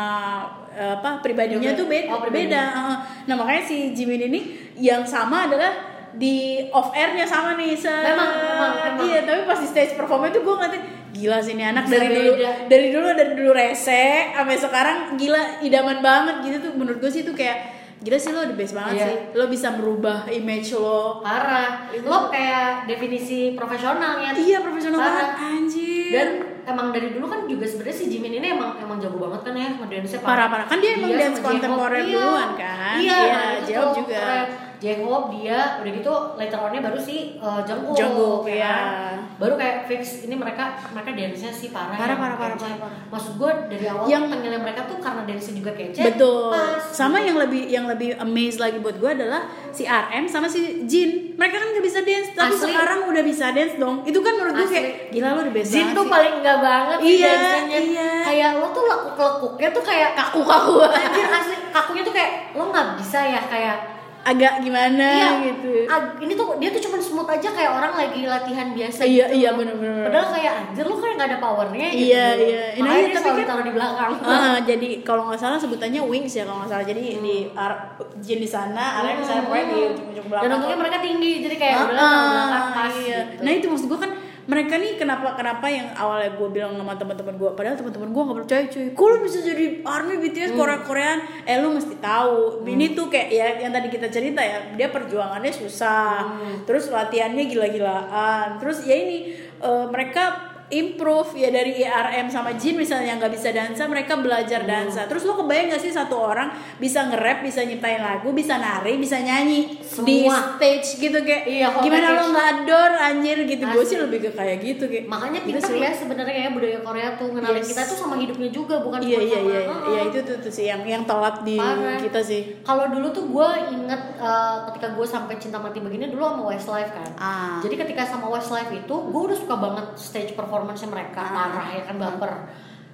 [0.71, 1.79] eh, apa pribadinya Juga.
[1.79, 2.11] tuh beda.
[2.11, 2.61] Oh, beda.
[2.63, 2.95] eh.
[3.25, 4.39] Nah makanya si Jimin ini
[4.75, 5.73] yang sama adalah
[6.11, 9.05] di off airnya sama nih se Memang, memang, memang.
[9.05, 12.07] iya tapi pas di stage perform itu gue ngeliatin gila sih ini anak Bisa dari
[12.09, 12.51] dulu beda.
[12.65, 17.21] dari dulu dari dulu rese sampai sekarang gila idaman banget gitu tuh menurut gue sih
[17.21, 17.76] itu kayak
[18.07, 19.05] gila sih lo the best banget Iya.
[19.05, 21.91] sih lo bisa merubah image lo Parah.
[21.99, 24.31] Lo kayak definisi profesionalnya.
[24.31, 25.11] Iya profesional Parah.
[25.11, 26.07] banget anjir.
[26.09, 26.29] Dan
[26.65, 29.67] emang dari dulu kan juga sebenarnya si Jimin ini emang emang jago banget kan ya
[29.73, 30.65] ngedance Parah-parah.
[30.65, 31.47] Kan dia emang dance sama J-Hope.
[31.49, 32.13] kontemporer Iya.
[32.13, 32.95] duluan kan?
[32.97, 34.15] Iya, Iya, nah, itu tuh juga.
[34.17, 34.47] keren.
[34.77, 37.97] J-Hope dia udah gitu later onnya baru si uh, Jungkook.
[37.97, 38.69] Jungkook, ya iya.
[38.69, 39.17] kan?
[39.41, 41.97] Baru kayak fix ini mereka mereka dance-nya sih parah.
[41.97, 42.65] Parah, ya, parah, parah, kece.
[42.65, 42.99] parah, parah.
[43.09, 46.01] Maksud gue dari awal Yang- tengilnya mereka tuh karena dance-nya juga kece.
[46.01, 46.53] Betul.
[46.53, 46.81] Pas.
[46.93, 51.33] Sama yang lebih yang lebih amaze lagi buat gue adalah si RM sama si Jin.
[51.37, 52.65] Mereka kan nggak bisa dance, tapi Asli.
[52.69, 54.01] sekarang udah bisa dance dong.
[54.05, 56.11] Itu kan menurut gue kayak gila lo the best Jin tuh sih.
[56.13, 57.79] paling enggak banget Iya, dance-nya.
[57.81, 58.09] iya.
[58.25, 63.19] Kayak lo tuh lekuk-lekuknya tuh kayak kaku-kaku Anjir asli kakunya tuh kayak lo nggak bisa
[63.21, 63.96] ya kayak
[64.27, 65.71] agak gimana iya gitu.
[65.85, 69.39] ag- ini tuh dia tuh cuma smooth aja kayak orang lagi latihan biasa Iya, gitu.
[69.39, 70.03] iya, bener-bener.
[70.03, 72.63] padahal kayak anjir lo kayak nggak ada powernya gitu Iya, iya.
[72.75, 75.55] Nah, makanya iya, dia tapi selalu kan- ditaruh di belakang Ah, jadi kalau nggak salah
[75.57, 76.85] sebutannya wings ya kalau nggak salah.
[76.85, 77.81] Jadi di ar-
[78.17, 80.43] Jin di sana, RM di sana, pokoknya di ujung-ujung belakang.
[80.43, 83.19] dan untungnya mereka tinggi jadi kayak udah taruh ah, belakang pas iya.
[83.23, 83.41] gitu.
[83.41, 84.11] Nah itu maksud gue kan
[84.47, 88.39] mereka nih kenapa kenapa yang awalnya gue bilang sama teman-teman gue padahal teman-teman gue nggak
[88.47, 88.85] percaya cuy.
[88.95, 90.59] Kok lu bisa jadi army BTS Hmm.
[90.63, 92.63] Korea Koreaan eh lu mesti tahu.
[92.63, 96.15] Ini tuh kayak ya yang tadi kita cerita ya dia perjuangannya susah.
[96.23, 96.55] Hmm.
[96.63, 98.55] terus latihannya gila-gilaan.
[98.63, 103.49] Terus ya ini eh, mereka improve ya dari IRM sama Jin misalnya yang nggak bisa
[103.49, 104.69] dansa mereka belajar Hmm.
[104.85, 108.95] dansa terus lo kebayang gak sih satu orang bisa nge-rap bisa nyiptain lagu bisa nari
[108.95, 109.85] bisa nyanyi di
[110.27, 110.57] Semua.
[110.57, 112.33] stage gitu kayak Iya, gimana lo package.
[112.33, 115.79] ngador anjir gitu gue sih lebih ke kayak gitu kayak makanya Gitu pinter sih.
[115.79, 117.69] ya sebenarnya ya budaya Korea tuh ngenalin Yes.
[117.69, 120.09] kita tuh sama hidupnya juga bukan iya iya sama iya Ah, iya ah.
[120.09, 121.95] itu tuh, tuh sih yang yang telat di Parah.
[121.97, 126.27] kita sih Kalau dulu tuh gue inget uh, ketika gue sampai cinta mati begini dulu
[126.27, 127.09] sama Westlife kan.
[127.15, 127.57] Ah.
[127.59, 131.33] Jadi ketika sama Westlife itu gue udah suka banget stage performance mereka Ah.
[131.51, 132.31] parah ya kan baper.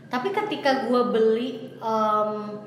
[0.08, 1.50] Tapi ketika gue beli
[1.80, 2.60] um,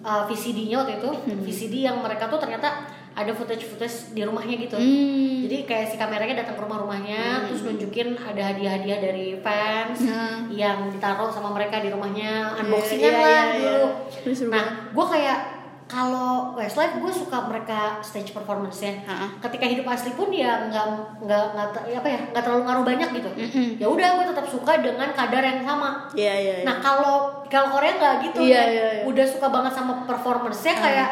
[0.00, 1.40] uh, VCD-nya waktu itu Hmm.
[1.40, 4.76] VCD yang mereka tuh ternyata ada footage-footage di rumahnya gitu.
[4.76, 5.48] Hmm.
[5.48, 10.52] Jadi kayak si kameranya datang ke rumah-rumahnya, terus nunjukin ada hadiah-hadiah dari fans Hmm.
[10.52, 13.56] yang ditaruh sama mereka di rumahnya, Iya, unboxingan iya, lah iya, iya.
[13.56, 13.86] dulu.
[14.28, 15.38] Seru Nah, gue kayak
[15.86, 18.90] kalau Westlife gue suka mereka stage performance ya.
[19.06, 19.38] Ha-ha.
[19.38, 20.84] Ketika hidup asli pun ya nggak
[21.22, 23.30] nggak nggak apa ya nggak terlalu ngaruh banyak gitu.
[23.30, 23.68] Mm-mm.
[23.78, 26.10] Ya udah gue tetap suka dengan kadar yang sama.
[26.18, 26.64] iya iya iya.
[26.66, 28.62] Nah kalau kalau Korea nggak gitu Iya, ya.
[28.66, 29.02] iya, iya.
[29.06, 31.08] Udah suka banget sama performance-nya kayak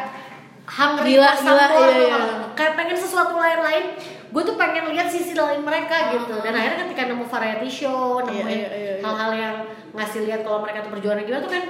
[0.65, 2.19] hungry Gila, gila, iya, iya.
[2.51, 3.95] kayak pengen sesuatu lain-lain.
[4.27, 6.35] Gue tuh pengen lihat sisi lain mereka gitu.
[6.43, 8.93] Dan akhirnya ketika nemu variety show, Iya, nemuin iya, iya, iya.
[8.99, 9.55] hal-hal yang
[9.95, 11.63] ngasih lihat kalau mereka tuh perjuangan gimana tuh kan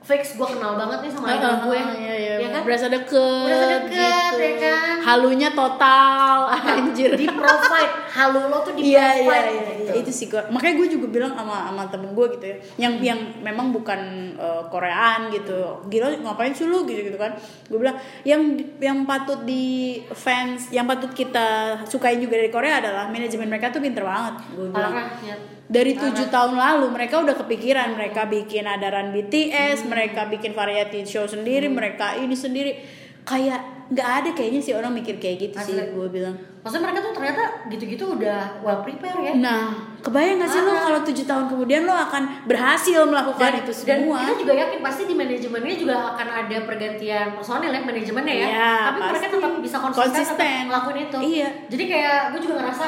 [0.00, 1.76] fix gue kenal banget nih sama idol ah, gue.
[1.76, 2.34] ah, iya, iya.
[2.40, 2.62] Ya kan?
[2.64, 4.40] berasa deket Berasa deket, gitu.
[4.40, 4.96] ya kan?
[5.04, 6.36] halunya total
[6.80, 9.92] anjir di provide halu lo tuh di Iya iya provide iya gitu.
[10.00, 13.20] itu sih gua makanya gue juga bilang sama sama temen gue gitu ya yang yang
[13.38, 14.00] memang bukan
[14.34, 17.36] eh, Koreaan gitu gila ngapain sih lu gitu gitu kan
[17.68, 23.04] gue bilang yang yang patut di fans yang patut kita sukain juga dari Korea adalah
[23.12, 25.36] manajemen mereka tuh pinter banget gue bilang Parah, ya.
[25.70, 31.24] Dari tujuh tahun lalu mereka udah kepikiran mereka bikin adaran BTS mereka bikin variety show
[31.24, 32.74] sendiri mereka ini sendiri
[33.22, 35.90] kayak nggak ada kayaknya sih orang mikir kayak gitu sih Asli.
[35.90, 39.32] gue bilang Maksudnya mereka tuh ternyata gitu-gitu udah well prepare ya.
[39.32, 40.84] Nah, kebayang gak sih lo Ah.
[40.84, 44.16] kalau tujuh tahun kemudian lo akan berhasil melakukan dan, itu dan semua?
[44.20, 48.46] kita juga yakin pasti di manajemennya juga akan ada pergantian personel ya manajemennya ya.
[48.46, 49.36] Iya, Tapi mereka pasti.
[49.38, 50.36] tetap bisa konsisten, Konsisten.
[50.36, 51.18] tetap ngelakuin itu.
[51.32, 51.48] Iya.
[51.66, 52.86] Jadi kayak gue juga ngerasa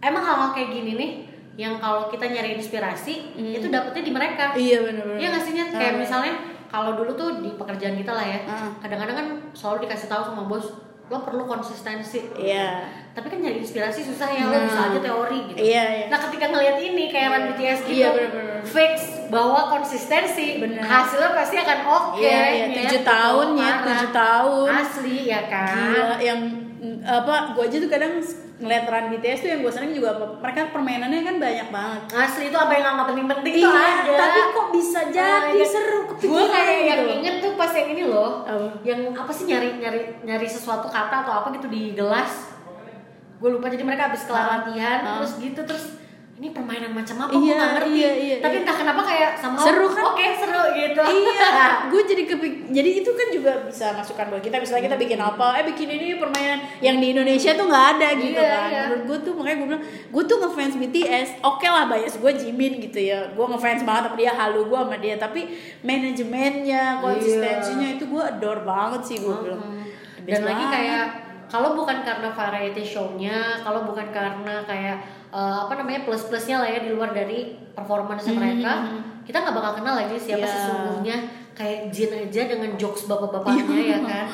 [0.00, 1.10] emang hal-hal kayak gini nih
[1.58, 4.54] yang kalau kita nyari inspirasi itu dapetnya di mereka.
[4.54, 5.18] Iya benar-benar.
[5.18, 5.68] Iya nggak sih Nyet?
[5.70, 5.98] Kayak Ah.
[5.98, 6.32] misalnya
[6.68, 8.70] kalau dulu tuh di pekerjaan kita lah ya, Ah.
[8.78, 10.70] kadang-kadang kan selalu dikasih tahu sama bos,
[11.04, 12.84] lo perlu konsistensi Iya.
[13.10, 14.62] tapi kan nyari inspirasi susah ya lo Nah.
[14.62, 16.06] bisa aja teori gitu Iya, iya.
[16.06, 18.60] nah ketika ngeliat ini kayak Run BTS gitu Iya, bener-bener.
[18.62, 18.94] fix
[19.26, 20.78] bahwa konsistensi Bener.
[20.78, 23.08] hasilnya pasti akan oke Iya, iya, nyet, tujuh gitu.
[23.08, 23.80] tahun, Parah.
[23.82, 24.68] tujuh tahun.
[24.70, 26.40] asli ya kan Gila, yang
[27.00, 28.12] apa gue aja tuh kadang
[28.58, 32.44] ngeliat run BTS tuh yang gue seneng juga apa mereka permainannya kan banyak banget asli
[32.46, 36.42] itu apa yang nggak penting-penting tuh iya ada tapi kok bisa jadi Nah, seru gue
[36.44, 37.14] kayak yang gitu.
[37.16, 38.66] inget tuh pas yang ini loh Apa?
[38.82, 42.50] yang apa sih nyari nyari nyari sesuatu kata atau apa gitu di gelas
[43.36, 44.50] gue lupa jadi mereka habis kelar Ah.
[44.58, 45.10] latihan Ah.
[45.16, 45.84] terus gitu terus
[46.38, 47.34] ini permainan macam apa?
[47.34, 47.90] Iya, gue nggak ngerti.
[47.98, 48.62] iya, iya, tapi iya.
[48.62, 50.02] entah kenapa kayak sama Seru kan?
[50.06, 51.00] oke seru gitu.
[51.02, 51.50] Iya
[51.90, 54.62] gue jadi kepik jadi itu kan juga bisa masukan buat kita.
[54.62, 58.38] Misalnya kita bikin apa eh bikin ini permainan yang di Indonesia tuh nggak ada gitu
[58.38, 58.68] Iya, kan.
[58.70, 58.80] iya.
[58.86, 59.82] menurut gue tuh makanya gue bilang
[60.14, 63.18] gue tuh ngefans BTS oke lah bias gue Jimin gitu ya.
[63.34, 65.14] Gue ngefans banget sama dia halu gue sama dia.
[65.18, 65.40] Tapi
[65.82, 69.74] manajemennya konsistensinya itu gue adore banget sih gue bilang.
[70.22, 71.06] The dan best lagi kayak
[71.48, 74.96] kalau bukan karena variety show-nya kalau bukan karena kayak
[75.28, 77.38] eh, apa namanya plus plusnya lah ya di luar dari
[77.70, 78.84] performance mereka
[79.22, 80.48] kita nggak bakal kenal lagi siapa Iya.
[80.48, 81.16] sesungguhnya
[81.52, 84.26] kayak Jin aja dengan jokes bapak-bapaknya ya kan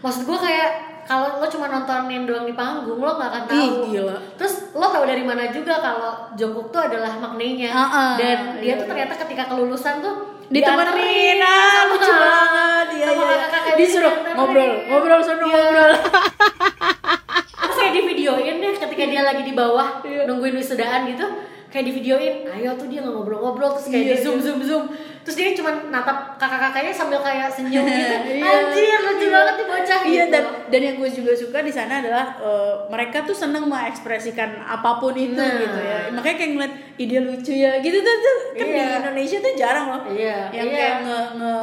[0.00, 0.70] maksud gue kayak
[1.02, 4.16] kalau lo cuma nontonin doang di panggung lo nggak akan tahu Ih, gila.
[4.34, 8.12] terus lo tahu dari mana juga kalau Jungkook tuh adalah maknanya Ah, ah.
[8.16, 8.90] dan dia Iya, tuh iya.
[9.04, 10.14] ternyata ketika kelulusan tuh
[10.50, 12.86] ditemenin ah lucu banget.
[12.92, 13.36] Iya iya.
[13.74, 15.54] disuruh ngobrol ngobrol sono Iya.
[15.56, 15.90] ngobrol.
[17.60, 20.26] Terus kayak di videoin deh ketika dia lagi di bawah Iya.
[20.26, 21.26] nungguin wisudaan gitu
[21.70, 24.84] kayak di videoin ayo tuh dia nggak ngobrol-ngobrol terus kayak Iya, di zoom zoom zoom
[25.30, 28.50] terus dia cuma natap kakak-kakaknya sambil kayak senyum gitu Iya.
[28.66, 29.30] anjir lucu Iya.
[29.30, 32.74] banget nih bocah Iya gitu dan dan yang gue juga suka di sana adalah eh,
[32.88, 35.54] mereka tuh seneng mengekspresikan apa pun itu Nah.
[35.56, 35.98] gitu ya.
[36.10, 38.90] Makanya kayak ngeliat ide lucu ya gitu tuh, tuh kan di Iya.
[39.00, 40.02] Indonesia tuh jarang loh.
[40.10, 40.74] Iya, Yang iya.
[40.74, 41.54] kayak nge, nge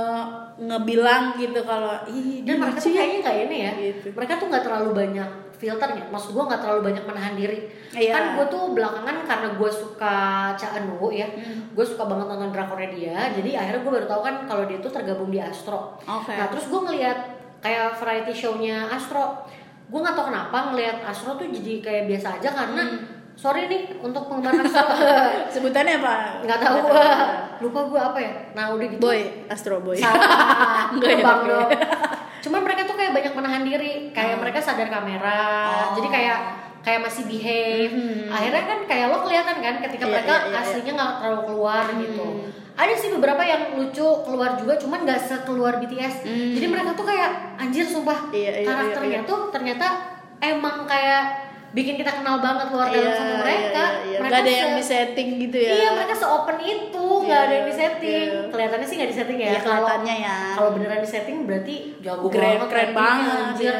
[0.58, 2.98] ngebilang gitu kalau ih dan mereka tuh ya.
[3.00, 4.08] kayaknya nggak ini ya Gitu.
[4.12, 7.60] mereka tuh nggak terlalu banyak filternya maksud gue nggak terlalu banyak menahan diri
[7.91, 8.13] Iya.
[8.13, 10.17] kan gue tuh belakangan karena gue suka
[10.54, 11.74] Cha ya Hmm.
[11.74, 14.89] gue suka banget nonton drakornya dia jadi akhirnya gue baru tahu kan kalau dia tuh
[14.89, 16.34] tergabung di Astro Oke.
[16.34, 17.17] nah terus gue ngeliat
[17.58, 19.46] kayak variety show-nya Astro
[19.88, 23.17] gue nggak tahu kenapa ngeliat Astro tuh jadi kayak biasa aja karena Hmm.
[23.38, 24.86] Sorry nih untuk penggemar Astro
[25.54, 26.41] Sebutannya apa?
[26.41, 27.06] nggak tahu gue
[27.60, 29.97] lupa gue apa ya nah udah gitu Boy, Astro Boy.
[29.97, 31.45] Salah, ya, oke.
[31.45, 31.69] dong.
[32.43, 35.95] Cuman mereka tuh kayak banyak menahan diri, kayak mereka sadar kamera, Oh.
[35.95, 36.39] jadi kayak
[36.80, 37.91] kayak masih behave.
[38.28, 41.84] Akhirnya kan kayak lo kelihatan kan ketika Iya, mereka iya, iya, aslinya nggak terlalu keluar
[41.93, 42.28] gitu.
[42.73, 46.15] Ada sih beberapa yang lucu keluar juga, cuman nggak sekeluar BTS.
[46.56, 49.30] Jadi mereka tuh kayak anjir sumpah Iya, iya, karakternya iya, iya.
[49.30, 49.88] tuh ternyata
[50.39, 51.47] emang kayak
[51.78, 53.84] bikin kita kenal banget luar dalam Iya, sama iya, mereka.
[53.86, 54.18] iya, iya.
[54.18, 55.72] Mereka Nggak ada yang di setting gitu ya.
[55.72, 58.28] Iya mereka se-open itu, nggak ada yang di setting.
[58.34, 58.50] iya.
[58.50, 59.48] Kelihatannya sih nggak di setting ya.
[59.48, 60.38] Iya, kelihatannya ya.
[60.52, 63.76] Kalau beneran di setting berarti jago keren banget, keren banget iya.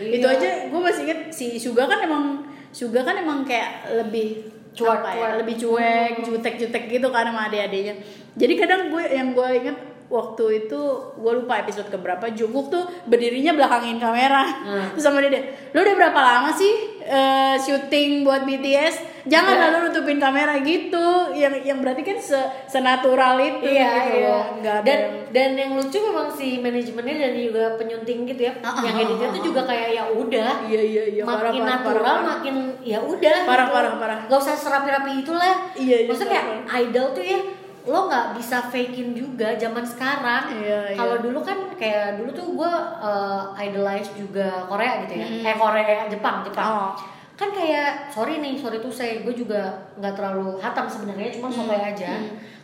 [0.00, 0.12] Iya.
[0.14, 2.24] itu aja gue masih inget si Suga kan emang
[2.70, 7.44] Suga kan emang kayak lebih Cuek, apa ya, lebih cuek jutek jutek gitu kan sama
[7.46, 7.92] adik-adiknya
[8.32, 9.76] jadi kadang gue yang gue inget
[10.08, 10.80] waktu itu
[11.14, 14.88] gue lupa episode keberapa Jungkook tuh berdirinya belakangin kamera Hmm.
[14.90, 19.62] terus sama dia dia, lu udah berapa lama sih eh, syuting buat BTS jangan Iya.
[19.68, 22.34] lalu nutupin kamera gitu yang yang berarti kan se
[22.66, 24.44] senatural itu Iya, gitu loh.
[24.58, 28.52] Nggak Dan yang- dan yang lucu memang si manajemennya dan juga penyunting gitu ya.
[28.60, 29.46] Ah, yang ah, editnya ah, tuh ah.
[29.46, 30.50] juga kayak ya udah.
[30.66, 31.22] Iya, iya, iya.
[31.22, 32.24] Makin Parah, natural, parah, parah.
[32.34, 33.38] makin ya udah.
[33.46, 33.74] Parah, gitu.
[33.78, 34.18] parah, parah.
[34.26, 35.54] Gak usah serapi-rapi itulah.
[35.72, 36.46] Iya, iya, Maksudnya kayak
[36.82, 37.38] idol tuh ya
[37.82, 40.54] lo nggak bisa fakein juga zaman sekarang.
[40.54, 40.98] Iya, iya.
[40.98, 45.26] Kalau dulu kan kayak dulu tuh gue uh, idolize juga Korea gitu ya.
[45.26, 45.42] Mm.
[45.50, 46.66] Eh Korea, Jepang, Jepang.
[46.66, 46.92] Oh.
[47.34, 51.74] Kan kayak sorry nih, sorry tuh saya gue juga nggak terlalu hatam sebenarnya, cuma sotoy
[51.74, 51.90] Mm.
[51.90, 52.10] aja.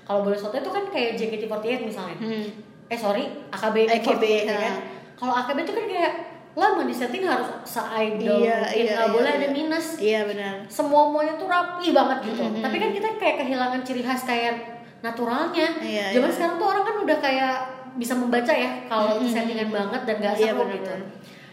[0.07, 2.17] Kalau boleh sotoy itu kan kayak JKT48 misalnya.
[2.17, 2.47] Hmm.
[2.89, 3.77] Eh sorry, AKB.
[4.01, 4.75] AKB, ya kan.
[5.19, 6.13] Kalau AKB itu kan kayak
[6.57, 9.39] lama di setting harus se-idol Iya, mungkin iya, nggak iya, boleh iya.
[9.39, 10.55] ada minus Iya benar.
[10.67, 12.63] semua semuanya tuh rapi banget gitu Mm-hmm.
[12.67, 14.55] tapi kan kita kayak kehilangan ciri khas kayak
[14.99, 16.35] naturalnya Iya, zaman iya.
[16.35, 17.55] sekarang tuh orang kan udah kayak
[17.95, 20.95] bisa membaca ya kalau itu settingan banget dan gak Iya, seru bener, gitu.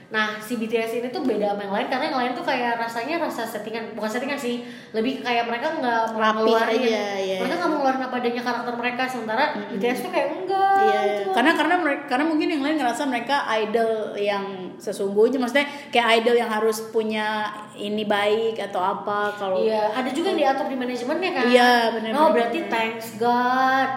[0.05, 3.17] Nah si BTS ini tuh beda sama yang lain karena yang lain tuh kayak rasanya
[3.17, 4.61] rasa settingan bukan settingan sih
[4.93, 7.37] lebih kayak mereka nggak mau Rapi ngeluarin aja, iya.
[7.41, 11.29] mereka nggak mau ngeluarin apa adanya karakter mereka sementara BTS tuh kayak enggak Iya, gitu.
[11.33, 14.45] karena karena mereka karena mungkin yang lain ngerasa mereka idol yang
[14.77, 20.31] sesungguhnya maksudnya kayak idol yang harus punya ini baik atau apa kalau Iya, ada juga
[20.31, 21.45] yang diatur di manajemennya kan.
[21.49, 23.89] Iya, bener, Oh, berarti thanks God.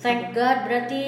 [0.00, 1.04] Thank God berarti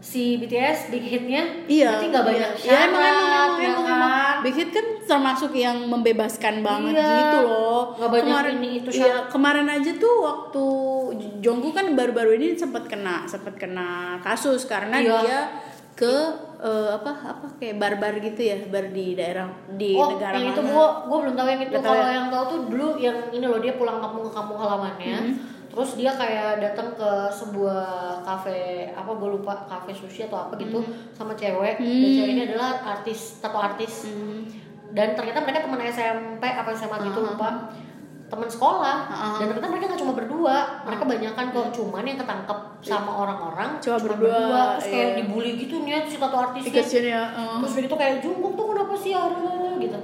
[0.00, 2.72] si BTS big hitnya Iya, berarti nggak banyak iya.
[2.72, 3.96] Ya, emang, emang, syarat, emang, ya emang, kan?
[4.00, 4.36] emang.
[4.40, 7.12] Big Hit kan termasuk yang membebaskan banget Iya.
[7.20, 7.80] gitu loh.
[8.00, 9.24] Nggak banyak ini, itu iya, syarat.
[9.28, 10.64] kemarin aja tuh waktu
[11.44, 15.16] Jongkook kan baru-baru ini sempat kena sempat kena kasus karena Iya.
[15.20, 15.40] dia
[15.92, 16.14] ke
[16.64, 20.60] eh, apa apa kayak bar-bar gitu ya bar di daerah di oh, negara yang itu
[20.64, 20.72] mana.
[20.72, 21.76] gua gua belum tahu yang itu.
[21.76, 22.12] Kalau ya?
[22.16, 25.16] yang tahu tuh dulu yang ini loh dia pulang kampung ke kampung halamannya.
[25.20, 25.59] Hmm.
[25.70, 27.86] Terus dia kayak datang ke sebuah
[28.20, 28.58] kafe
[28.90, 31.14] apa gue lupa kafe sushi atau apa gitu Hmm.
[31.14, 31.78] sama cewek.
[31.78, 34.04] Dan cewek ini adalah artis tato artis.
[34.04, 34.42] Hmm.
[34.90, 37.70] Dan ternyata mereka teman SMP apa SMA gitu lupa.
[38.26, 39.38] Teman sekolah Uh-huh.
[39.38, 43.98] dan ternyata mereka nggak cuma berdua, mereka banyakan kok cuman yang ketangkep sama orang-orang Cuma
[43.98, 45.16] berdua, terus kayak iya.
[45.18, 46.70] dibully gitu nih si tato artisnya
[47.02, 47.22] ya.
[47.26, 47.58] eh.
[47.58, 49.98] terus udah gitu kayak jungkook tuh kenapa sih Aduh, gitu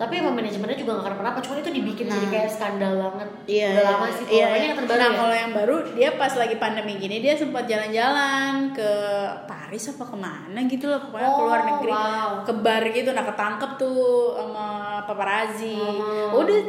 [0.00, 3.84] tapi emang manajemennya juga gak kenapa-napa cuma itu dibikin jadi kayak skandal banget Iya, udah
[3.84, 4.62] lama sih iya, iya.
[4.72, 8.72] yang terbaru nah, ya kalau yang baru dia pas lagi pandemi gini dia sempat jalan-jalan
[8.72, 8.90] ke
[9.44, 12.30] Paris apa ke mana gitu loh pokoknya Oh, ke luar negeri wow.
[12.48, 14.00] ke bar gitu nah ketangkep tuh
[14.40, 14.66] sama
[15.04, 16.40] paparazzi Oh.
[16.40, 16.60] udah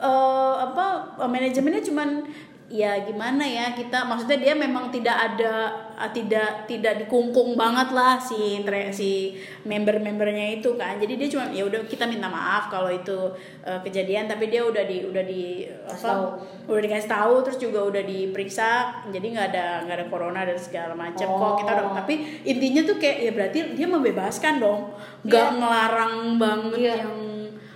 [0.00, 0.84] eh, apa
[1.22, 2.26] manajemennya cuman
[2.70, 8.14] ya gimana ya kita maksudnya dia memang tidak ada ah, tidak tidak dikungkung banget lah
[8.14, 8.62] si
[8.94, 9.34] si
[9.66, 13.34] member-membernya itu kan jadi dia cuma ya udah kita minta maaf kalau itu
[13.66, 16.38] eh, kejadian tapi dia udah di udah di apa
[16.70, 20.94] udah dikasih tahu terus juga udah diperiksa jadi nggak ada nggak ada corona dan segala
[20.94, 21.58] macam kok Oh.
[21.58, 22.14] kita udah tapi
[22.46, 24.94] intinya tuh kayak ya berarti dia membebaskan dong
[25.26, 25.58] nggak Iya.
[25.58, 26.94] ngelarang banget Iya.
[27.02, 27.16] yang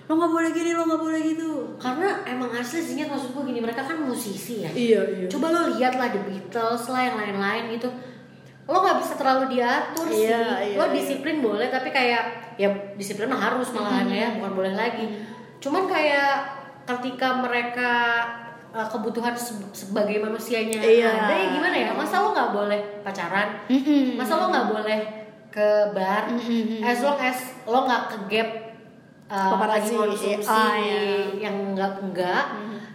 [0.04, 3.60] lo nggak boleh gini lo nggak boleh gitu karena emang asli sih maksud gue gini
[3.60, 4.70] mereka kan musisi ya.
[4.70, 5.26] Iya iya.
[5.28, 7.88] Coba lo lihat lah The Beatles lah yang lain-lain gitu.
[8.64, 10.30] Lo nggak bisa terlalu diatur sih.
[10.30, 10.94] Iya, iya, lo iya.
[10.96, 15.04] disiplin boleh tapi kayak ya disiplin mah harus malahan ya bukan boleh lagi.
[15.60, 16.48] Cuman kayak
[16.84, 17.92] ketika mereka
[18.70, 21.10] uh, kebutuhan se- sebagai manusianya Iya.
[21.28, 21.90] ada ya gimana ya?
[21.92, 23.48] Masa lo nggak boleh pacaran?
[24.16, 25.00] Masa lo nggak boleh
[25.48, 26.26] ke bar?
[26.80, 28.50] As long as lo nggak ke gap
[29.26, 29.94] uh, lagi Paparazzi.
[29.94, 31.00] konsumsi Ah, iya.
[31.40, 32.44] yang enggak enggak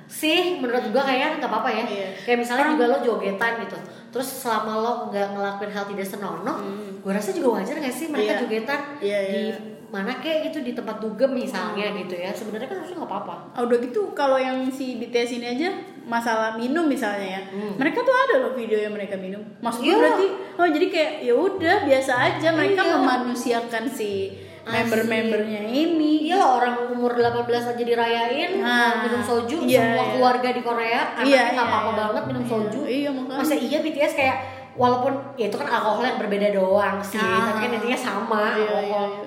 [0.06, 2.10] sih menurut gua kayaknya nggak apa-apa ya Iya.
[2.24, 3.78] kayak misalnya juga lo jogetan gitu
[4.10, 6.58] terus selama lo nggak ngelakuin hal tidak senonoh
[7.00, 8.42] gua rasa juga wajar nggak sih mereka Iya.
[8.42, 9.56] jogetan Iya, di iya.
[9.88, 13.62] mana kayak gitu di tempat dugem misalnya gitu ya sebenarnya kan harusnya nggak apa-apa Ah,
[13.64, 15.70] udah gitu kalau yang si BTS ini aja
[16.04, 17.74] masalah minum misalnya ya Hmm.
[17.76, 20.00] mereka tuh ada loh video yang mereka minum maksudnya Iya.
[20.00, 22.94] berarti oh jadi kayak ya udah biasa aja mereka Iya.
[22.96, 24.34] memanusiakan si
[24.72, 30.12] member-membernya ini Iya orang umur 18 aja dirayain Nah, minum soju iya, semua iya.
[30.14, 32.00] keluarga di Korea Iya, anaknya nggak iya, apa-apa iya.
[32.00, 33.40] banget minum Iya, soju iya, makanya.
[33.40, 34.38] masa iya BTS kayak
[34.74, 37.44] walaupun ya itu kan alkohol yang berbeda doang sih Ah.
[37.46, 39.24] tapi kan intinya sama Iya, iya, alkohol iya.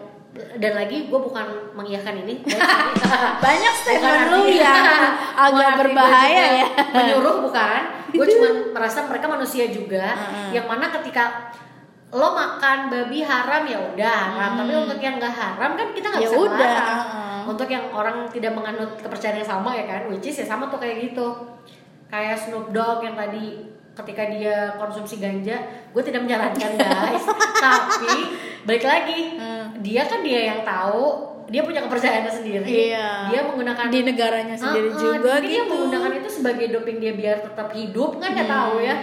[0.56, 2.34] dan lagi gue bukan mengiyakan ini
[3.44, 5.02] banyak statement lu yang bukan
[5.36, 10.56] agak berbahaya ya menyuruh bukan gue cuma merasa mereka manusia juga Heeh.
[10.56, 11.52] yang mana ketika
[12.12, 14.20] lo makan babi haram ya udah.
[14.30, 16.28] Haram tapi untuk yang nggak haram kan kita nggak Hmm.
[16.28, 17.42] Ya bisa udah, melarang.
[17.48, 20.00] untuk yang orang tidak menganut kepercayaan yang sama ya kan?
[20.06, 21.26] Which is ya sama tuh kayak gitu.
[22.06, 25.56] Kayak Snoop Dogg yang tadi ketika dia konsumsi ganja
[25.88, 27.24] gue tidak menyarankan guys.
[27.64, 28.12] Tapi
[28.62, 29.64] balik lagi Hmm.
[29.78, 32.64] dia kan dia yang tahu dia punya kepercayaannya sendiri.
[32.64, 33.28] Iya.
[33.28, 37.12] dia menggunakan di negaranya sendiri Ah, ah, juga gitu dia menggunakan itu sebagai doping dia
[37.12, 38.96] biar tetap hidup kan nggak tahu ya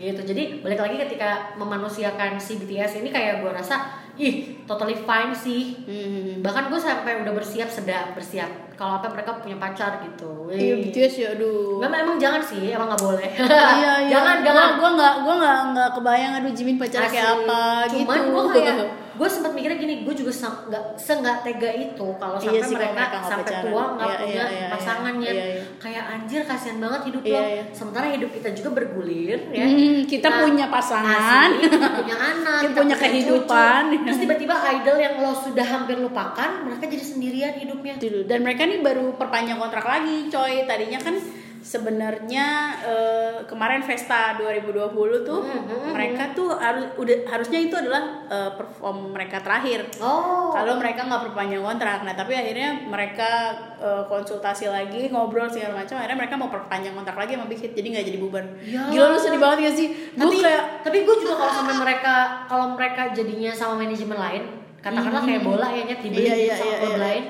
[0.00, 5.36] gitu jadi balik lagi ketika memanusiakan si BTS ini kayak gue rasa ih totally fine
[5.36, 6.40] sih Hmm.
[6.40, 8.48] bahkan gue sampai udah bersiap sedang bersiap
[8.80, 10.72] kalau apa mereka punya pacar gitu iya.
[10.80, 14.90] BTS ya aduh Nggak, emang jangan sih emang nggak boleh iya iya jangan jangan gue
[14.96, 17.62] nggak gue nggak nggak kebayang aduh Jimin pacarnya kayak apa
[17.92, 18.76] Cuman gitu gue kayak
[19.20, 22.88] gue sempat mikirnya gini, gue juga nggak seenggak tega itu kalau Iya sampai sih, kalau
[22.88, 23.64] mereka, mereka sampai pacaran.
[23.68, 25.28] tua nggak Iya, punya iya, iya, pasangannya.
[25.30, 25.62] iya, iya.
[25.76, 27.42] Kayak anjir kasihan banget hidup Iya, lo.
[27.44, 27.64] iya.
[27.68, 29.66] Sementara hidup kita juga bergulir ya.
[29.68, 31.48] Hmm, kita punya pasangan.
[31.52, 33.80] asli, kita punya anak, Kita punya kehidupan.
[33.92, 34.04] cucu.
[34.08, 37.94] Terus tiba-tiba idol yang lo sudah hampir lupakan, mereka jadi sendirian hidupnya.
[38.00, 38.24] Gitu.
[38.24, 40.62] Dan mereka nih baru perpanjang kontrak lagi, coy.
[40.64, 41.18] Tadinya kan
[41.60, 42.46] sebenarnya
[42.80, 49.12] eh, kemarin Vesta 2020 tuh Hmm, mereka tuh harus udah harusnya itu adalah eh, perform
[49.12, 49.84] mereka terakhir.
[50.00, 50.48] Oh.
[50.56, 56.00] Kalau mereka nggak perpanjang kontrak, nah tapi akhirnya mereka eh, konsultasi lagi, ngobrol segala macam,
[56.00, 58.44] akhirnya mereka mau perpanjang kontrak lagi sama Big Hit, jadi nggak jadi bubar.
[58.64, 58.82] Ya.
[58.88, 59.88] Gila lu sedih banget gak sih?
[60.16, 62.14] Tapi kayak tapi gue juga kalau sampai mereka
[62.48, 64.44] kalau mereka jadinya sama manajemen lain
[64.80, 67.00] katakanlah kayak bola ya nyet dibeli Iya, iya, sama iya, klub iya.
[67.04, 67.24] lain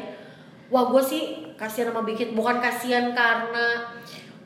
[0.70, 1.22] wah gue sih
[1.58, 3.90] kasihan sama Big Hit bukan kasihan karena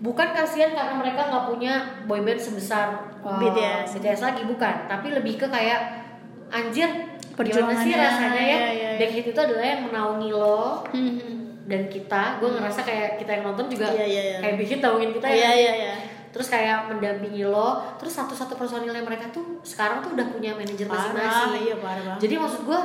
[0.02, 1.74] bukan kasihan karena mereka nggak punya
[2.08, 4.00] boyband sebesar uh, BTS.
[4.00, 6.02] BTS lagi bukan tapi lebih ke kayak
[6.50, 6.90] anjir
[7.34, 8.98] gimana Perjuangannya, sih rasanya ya iya, iya, iya.
[8.98, 10.86] Big Hit itu adalah yang menaungi lo
[11.70, 14.36] dan kita gue ngerasa kayak kita yang nonton juga Iya, iya, iya.
[14.38, 15.94] kayak Big Hit naungin kita ya Iya iya iya.
[16.30, 21.62] terus kayak mendampingi lo terus satu-satu personilnya mereka tuh sekarang tuh udah punya manajer masing-masing
[21.62, 22.20] iya, parah banget.
[22.26, 22.80] jadi maksud gue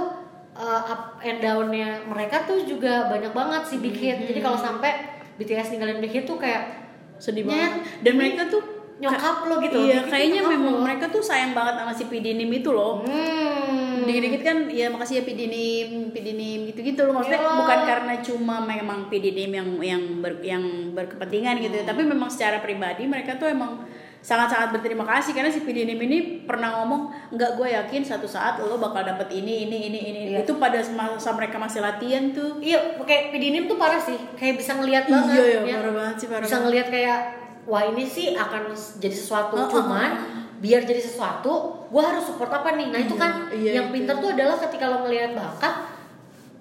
[0.60, 4.20] uh, up and downnya mereka tuh juga banyak banget si Big Hit.
[4.22, 4.92] Jadi kalau sampai
[5.36, 6.84] BTS ninggalin Big Hit tuh kayak
[7.16, 7.80] sedih banget.
[8.00, 8.62] Dan mereka tuh
[9.00, 9.80] nyokap lo gitu.
[9.80, 10.84] Iya Big kayaknya memang lo.
[10.84, 13.02] mereka tuh sayang banget sama si PD Nim itu loh.
[13.02, 13.78] Hmm.
[14.02, 17.14] dikit-dikit kan ya makasih ya pidinim pidinim gitu-gitu loh.
[17.14, 17.52] Maksudnya Iya.
[17.56, 22.58] bukan karena cuma memang pidinim yang yang ber- yang berkepentingan gitu ya tapi memang secara
[22.58, 23.86] pribadi mereka tuh emang
[24.20, 28.76] sangat-sangat berterima kasih karena si pidinim ini pernah ngomong nggak gue yakin satu saat lo
[28.76, 30.44] bakal dapet ini ini ini ini Iya.
[30.44, 34.20] itu pada masa mereka masih latihan tuh Iya, kayak Pidinim tuh parah sih.
[34.36, 35.34] Kayak bisa ngelihat banget.
[35.34, 35.76] Iya, iya, ya.
[35.80, 37.20] parah banget sih, parah Bisa ngelihat kayak
[37.64, 38.62] wah ini sih akan
[39.00, 40.12] jadi sesuatu Heeh, cuman
[40.60, 42.92] biar jadi sesuatu, gue harus support apa nih?
[42.92, 43.94] Nah itu Iya, kan iya, yang itu.
[43.96, 45.74] pinter tuh adalah ketika lo ngelihat bakat,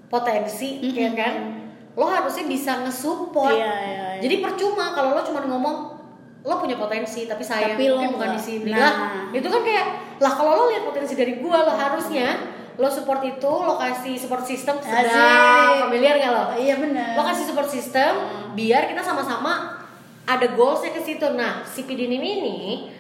[0.07, 1.35] potensi, ya kan?
[1.93, 3.51] Lo harusnya bisa nge-support.
[3.51, 4.23] Iya, iya, iya.
[4.23, 5.98] Jadi percuma kalau lo cuma ngomong
[6.47, 8.71] lo punya potensi tapi sayang Tapi lo mungkin bukan di sini.
[8.71, 8.79] Nah.
[8.79, 8.95] lah
[9.35, 9.87] itu kan kayak
[10.23, 12.29] lah kalau lo lihat potensi dari gua lo harusnya
[12.79, 16.45] lo support itu lo kasih support system sudah familiar gak lo?
[16.55, 18.13] Iya benar lo kasih support system
[18.55, 19.83] biar kita sama-sama
[20.29, 21.27] ada goalsnya ke situ.
[21.35, 22.93] Nah si Pidinim ini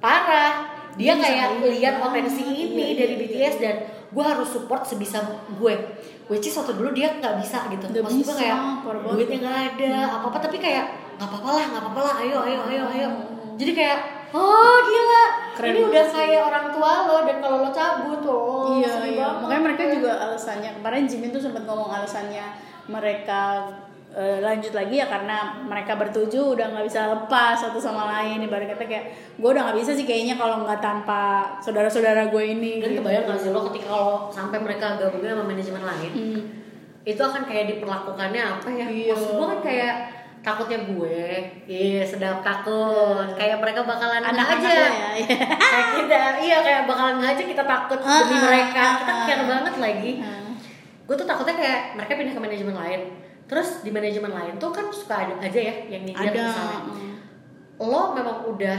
[0.00, 0.78] parah.
[0.98, 3.76] Dia Dia kayak ngeliat lihat potensi ini Iya, dari iya, BTS dan
[4.08, 5.20] gue harus support sebisa
[5.60, 5.74] gue
[6.32, 8.58] which is waktu dulu dia nggak bisa gitu Nggak maksud gue kayak
[9.04, 10.84] duitnya nggak ada apa apa tapi kayak
[11.20, 13.08] nggak apa-apa lah nggak apa-apa lah ayo ayo ayo ayo
[13.58, 13.98] jadi kayak
[14.32, 15.24] oh gila
[15.58, 16.14] Keren ini udah sih.
[16.14, 19.26] kayak orang tua lo dan kalau lo cabut oh iya, iya.
[19.26, 19.42] banget.
[19.42, 22.46] makanya mereka juga alasannya kemarin Jimin tuh sempat ngomong alasannya
[22.88, 23.40] mereka
[24.18, 28.66] eh, lanjut lagi ya karena mereka bertujuh udah nggak bisa lepas satu sama lain ibarat
[28.68, 31.22] kata kayak gue udah nggak bisa sih kayaknya kalau nggak tanpa
[31.58, 32.98] saudara-saudara gue ini dan gitu.
[33.00, 36.40] kebayang gak sih lo ketika lo sampai mereka gabungin sama manajemen lain Hmm.
[37.06, 39.14] itu akan kayak diperlakukannya apa ya Iya.
[39.14, 39.94] maksud gue kan kayak
[40.38, 41.22] takutnya gue
[41.64, 45.36] iya sedap takut kayak mereka bakalan nggak anak-anak aja ya iya.
[45.56, 49.24] kayak kita iya kayak bakalan nggak aja kita takut Ah, demi ah, mereka kita ah,
[49.24, 49.46] care ah.
[49.46, 50.50] banget lagi Ah.
[51.06, 53.00] gue tuh takutnya kayak mereka pindah ke manajemen lain
[53.48, 57.14] terus di manajemen lain tuh kan suka ada aja ya yang dilihat ada misalnya mm.
[57.80, 58.78] lo memang udah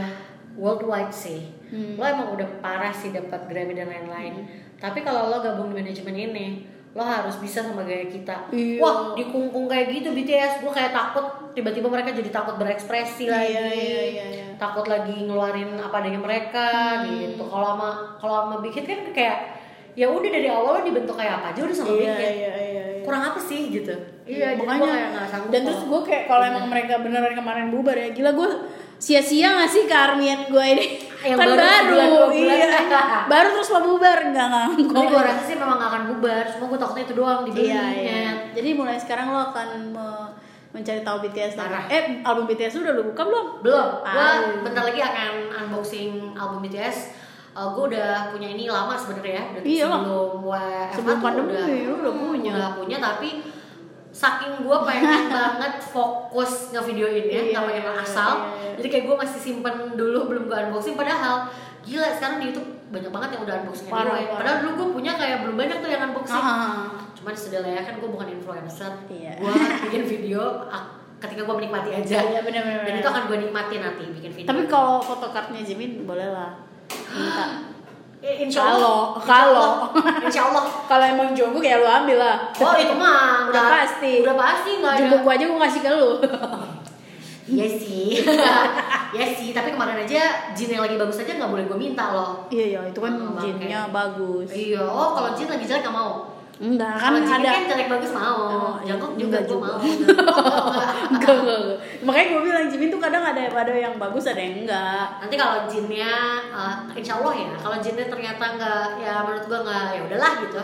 [0.54, 1.94] worldwide sih Hmm.
[1.94, 4.42] lo emang udah parah sih dapat Grammy dan lain-lain
[4.74, 8.82] tapi kalau lo gabung di manajemen ini lo harus bisa sama gaya kita Iya.
[8.82, 13.62] wah dikungkung kayak gitu BTS gue kayak takut tiba-tiba mereka jadi takut berekspresi lagi Iya,
[13.70, 14.46] iya, iya, iya.
[14.58, 16.66] takut lagi ngeluarin apa adanya mereka
[17.06, 17.22] Hmm.
[17.30, 19.38] gitu kalau sama kalau sama Big Hit kan kayak
[20.00, 22.84] ya udah dari awal lo dibentuk kayak apa aja udah sama iya, iya, iya, iya.
[23.04, 23.92] kurang apa sih gitu.
[24.24, 27.66] Iya gue makanya kayak nggak sanggup dan terus gue kayak kalau emang mereka beneran kemarin
[27.68, 28.48] bubar ya gila gue
[29.00, 30.86] sia-sia gak sih kearmian gue ini?
[31.20, 32.56] Yang kan baru baru, dua bulan.
[32.56, 32.68] iya
[33.28, 36.64] baru terus lo bubar enggak enggak tapi gue rasa sih memang gak akan bubar cuma
[36.68, 38.32] gue takutnya itu doang dibeli iya iya.
[38.56, 40.32] Jadi mulai sekarang lo akan me-
[40.70, 41.90] mencari tahu BTS Parah.
[41.90, 43.46] eh album BTS udah lo buka belum?
[43.60, 43.88] Belum.
[44.06, 44.28] Gue
[44.62, 47.19] bentar lagi akan unboxing album BTS
[47.52, 50.06] gue udah punya ini lama sebenarnya ya dari Iya sebelum
[50.40, 52.52] WFH Sebelum pandemi, udah, lu udah punya.
[52.52, 53.28] udah punya tapi
[54.10, 58.70] saking gue pengen banget fokus ngevideoin ya Iya, nggak pengen iya, asal iya, iya.
[58.76, 61.46] jadi kayak gue masih simpen dulu belum gue unboxing padahal
[61.80, 64.24] gila sekarang di YouTube banyak banget yang udah unboxing Parah, anyway.
[64.24, 64.36] parah.
[64.36, 66.90] padahal dulu gue punya kayak belum banyak tuh yang unboxing Ah.
[67.12, 69.32] cuman sudah lah ya kan gue bukan influencer Iya.
[69.36, 69.52] gue
[69.86, 70.42] bikin video
[71.18, 73.00] ketika gue menikmati aja Iya, benar, benar, dan benar.
[73.00, 76.50] itu akan gue nikmati nanti bikin video tapi kalau fotokartnya Jimin boleh lah
[76.90, 77.48] minta
[78.20, 79.16] Eh, insya Allah.
[79.16, 79.68] Kalau- Insya Allah.
[79.88, 80.64] kalau- insya Allah.
[80.92, 82.36] Kalau emang Jungkook ya lo ambil lah.
[82.54, 84.20] Oh itu mah Udah pasti.
[84.20, 85.16] udah pasti nggak ada.
[85.18, 86.10] gua aja gue kasih ke lu.
[87.50, 88.20] Iya sih.
[89.10, 90.22] Iya sih tapi kemarin aja
[90.52, 92.46] Jin yang lagi bagus aja nggak boleh gue minta loh.
[92.46, 93.58] Iya iya itu kan Oh, bangke.
[93.58, 94.46] jinnya bagus.
[94.46, 96.30] Iya oh kalau Jin lagi jelek nggak mau
[96.60, 98.36] enggak kan Jin ada kan jelek bagus mau.
[98.36, 99.64] Oh, Jangkok enggak juga gue juga.
[99.64, 99.78] mau.
[101.10, 101.78] Enggak, enggak, enggak.
[102.04, 105.06] makanya gue bilang Jimin tuh kadang ada ada yang bagus ada yang enggak.
[105.24, 106.14] Nanti kalau jinnya
[106.52, 110.62] eh, insya Allah ya kalau jinnya ternyata nggak ya menurut gua nggak ya udahlah gitu.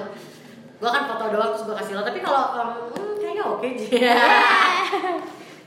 [0.77, 2.03] Gua kan foto doang terus gua kasih lo.
[2.05, 2.45] Tapi kalau
[2.93, 3.91] hmm, kayaknya oke Jin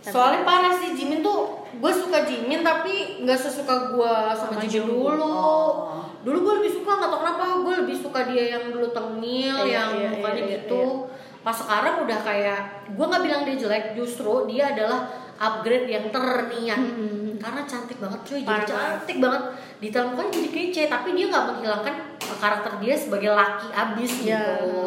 [0.13, 4.89] soalnya parah sih Jimin tuh gue suka Jimin tapi nggak sesuka gua sama, Sama Jimin
[4.89, 5.24] dulu.
[5.24, 6.01] Oh.
[6.20, 9.72] dulu gue lebih suka nggak tau kenapa gue lebih suka dia yang dulu tengil Iya,
[9.72, 11.07] yang iya, mukanya iya, gitu.
[11.39, 12.59] pas sekarang udah kayak
[12.91, 15.07] gue nggak bilang dia jelek justru dia adalah
[15.38, 16.76] upgrade yang terniat.
[17.39, 18.36] Karena cantik banget cuy.
[18.36, 18.51] Jadi Hmm.
[18.51, 19.41] Parah cantik banget.
[19.80, 21.95] Detail mukanya jadi kece tapi dia nggak menghilangkan
[22.36, 24.59] karakter dia sebagai laki abis Iya.
[24.59, 24.84] gitu.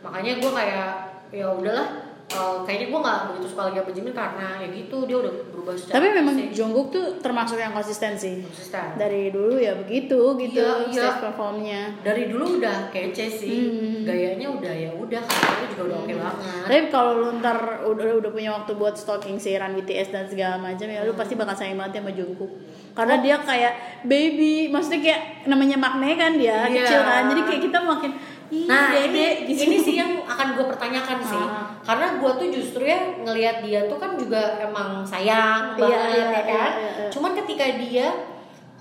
[0.00, 0.90] Makanya gue kayak
[1.28, 1.88] ya udahlah
[2.30, 5.74] uh, kayaknya gue nggak begitu suka lagi sama Jimin karena ya gitu dia udah berubah
[5.74, 6.50] secara tapi memang fisik.
[6.54, 8.86] Jungkook tuh termasuk yang konsisten sih Konsisten.
[8.94, 11.02] dari dulu ya begitu gitu Iya, iya.
[11.04, 14.02] stage performnya dari dulu udah kece sih Hmm.
[14.04, 18.30] gayanya udah ya udah karakternya juga udah oke banget tapi kalau lu ntar udah udah
[18.30, 21.18] punya waktu buat stalking si Run BTS dan segala macam ya lu Hmm.
[21.18, 22.52] pasti bakal sayang banget sama Jungkook
[22.94, 22.96] Oh.
[22.96, 23.72] karena dia kayak
[24.04, 26.78] baby maksudnya kayak namanya makne kan dia Iya.
[26.78, 28.12] kecil kan jadi kayak kita makin
[28.54, 29.66] Ih, Nah dede, ini, gitu.
[29.66, 31.74] ini sih yang akan gue pertanyakan sih Ah.
[31.82, 36.24] Karena gue tuh justru ya ngelihat dia tuh kan juga emang sayang Iya, banget iya,
[36.24, 37.08] ya kan iya, iya.
[37.10, 38.06] Cuman ketika dia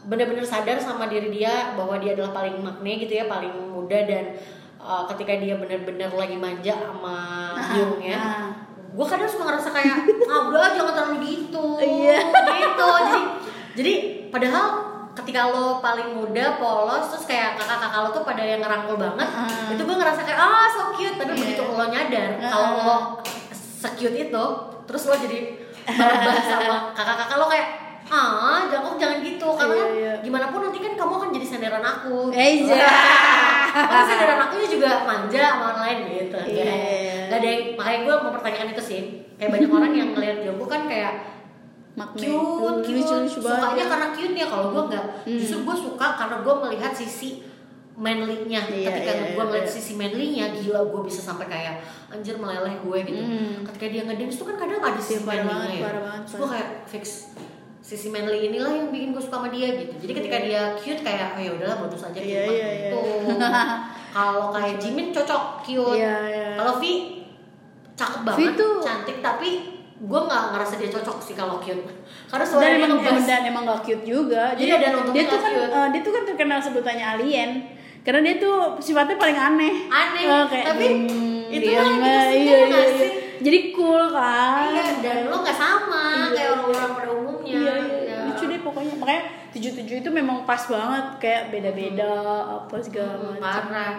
[0.03, 4.35] bener-bener sadar sama diri dia bahwa dia adalah paling makne gitu ya paling muda dan
[4.75, 7.17] uh, ketika dia bener-bener lagi manja sama
[7.71, 8.47] Hyungnya ah.
[8.91, 9.95] gue kadang suka ngerasa kayak
[10.27, 12.19] ah udah jangan terlalu gitu Iya.
[12.19, 13.21] gitu jadi
[13.73, 13.93] jadi
[14.27, 14.65] padahal
[15.13, 19.69] ketika lo paling muda polos terus kayak kakak-kakak lo tuh pada yang ngerangkul banget Ah.
[19.69, 21.39] itu gue ngerasa kayak ah so cute tapi Iya.
[21.39, 22.49] begitu lo nyadar Ah.
[22.49, 22.95] kalau lo
[23.53, 24.45] secute itu
[24.83, 25.37] terus lo jadi
[25.85, 27.67] berubah sama kakak-kakak lo kayak
[28.05, 30.13] ah jangan oh, jangan gitu karena Iya, kan iya.
[30.19, 32.77] gimana pun nanti kan kamu akan jadi senderan aku iya.
[33.73, 36.73] Karena senderan aku juga manja sama orang lain gitu Iya.
[37.25, 39.01] Gak ada yang, makanya gue mempertanyakan itu sih
[39.33, 41.13] Kayak banyak orang yang ngeliat Jungkook kan kayak
[41.93, 42.25] Makne.
[42.25, 45.37] cute, cute, Lucu-lucu sukanya karena cute ya kalau gue nggak Hmm.
[45.37, 47.45] justru gue suka karena gue melihat sisi
[47.93, 48.65] manly-nya.
[48.73, 49.75] Iya, ketika iya, gue melihat iya.
[49.77, 53.21] sisi manly-nya gila gue bisa sampai kayak anjir meleleh gue gitu.
[53.21, 53.61] Hmm.
[53.69, 55.89] ketika dia ngedance tuh kan kadang ada sisi Iya, manly-nya ya.
[56.25, 57.03] Terus gue kayak fix
[57.83, 59.91] sisi manly inilah yang bikin gue suka sama dia gitu.
[59.99, 62.99] Jadi ketika dia cute kayak oh ya udahlah bonus aja Iya, cute iya, gitu.
[64.15, 65.97] Kalau kayak Jimin cocok cute.
[65.99, 66.47] Iya, iya.
[66.55, 66.83] kalau V
[67.93, 69.49] cakep banget cantik tapi
[70.03, 71.79] gue nggak ngerasa dia cocok sih kalau cute.
[72.27, 74.43] Karena dan suaranya emang, ngebas dan emang gak cute juga.
[74.51, 75.71] Jadi Iya, dan untungnya dia tuh kan cute.
[75.71, 77.51] eh, dia tuh kan terkenal sebutannya alien.
[78.01, 79.73] Karena dia tuh sifatnya paling aneh.
[79.87, 83.09] Aneh, Eh, kayak, tapi hmm, itu dia kan mah, gitu sih, iya, ya iya, iya.
[83.39, 84.67] jadi cool kan.
[84.69, 86.51] Iya, dan lo nggak sama Iya, kayak iya.
[86.53, 87.55] orang-orang pada umumnya.
[87.55, 88.17] iya, iya, Ya.
[88.25, 88.93] lucu deh pokoknya.
[88.97, 91.05] Makanya tujuh tujuh itu memang pas banget.
[91.17, 92.11] Kayak beda-beda
[92.59, 93.39] apa segala Hmm, macam.
[93.39, 93.93] parah.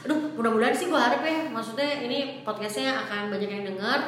[0.00, 4.00] Aduh, mudah-mudahan sih gue harap ya, maksudnya ini podcastnya akan banyak yang denger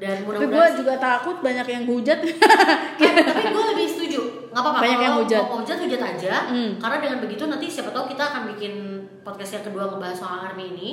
[0.00, 4.78] dan tapi gue juga takut banyak yang hujat Eh, tapi gue lebih setuju nggak apa-apa
[4.80, 5.42] Banyak yang kalau hujat.
[5.44, 6.70] mau hujat hujat aja Hmm.
[6.76, 8.72] karena dengan begitu nanti siapa tahu kita akan bikin
[9.20, 10.90] podcast yang kedua ngebahas soal army ini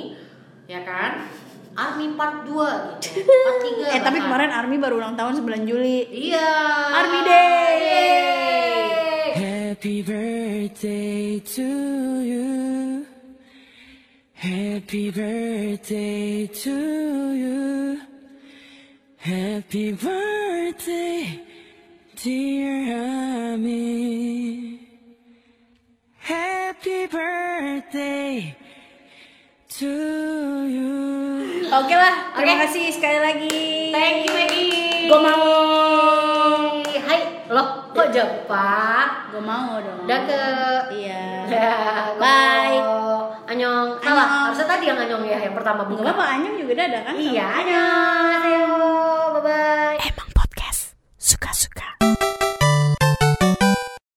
[0.66, 1.24] ya kan
[1.74, 6.04] army part 2 gitu part 3 eh tapi kemarin Army baru ulang tahun 9 Juli
[6.12, 6.48] iya
[6.92, 7.72] Army Day.
[7.78, 8.56] Yeay.
[9.38, 11.68] Happy birthday to
[12.20, 12.48] you.
[14.34, 16.76] Happy birthday to
[17.32, 17.58] you.
[19.18, 21.42] Happy birthday,
[22.16, 22.96] dear
[23.54, 24.80] Ami.
[26.18, 28.54] Happy birthday
[29.68, 29.90] to
[30.66, 30.96] you.
[31.68, 32.62] oke lah terima Oke.
[32.64, 33.60] kasih sekali lagi
[33.92, 35.44] thank you Maggie Gua mau.
[36.88, 40.44] hai loh kok Jepang gue mau dong udah ke
[40.96, 41.72] iya Ya,
[42.22, 42.97] Bye.
[43.48, 43.96] Anyong.
[44.04, 46.04] Salah, harusnya tadi yang anyong ya, yang pertama buka.
[46.04, 47.14] apa-apa, Anyong juga ada kan?
[47.16, 49.40] Iya, anyong.
[49.40, 49.96] Bye bye.
[50.04, 51.96] Emang podcast suka-suka.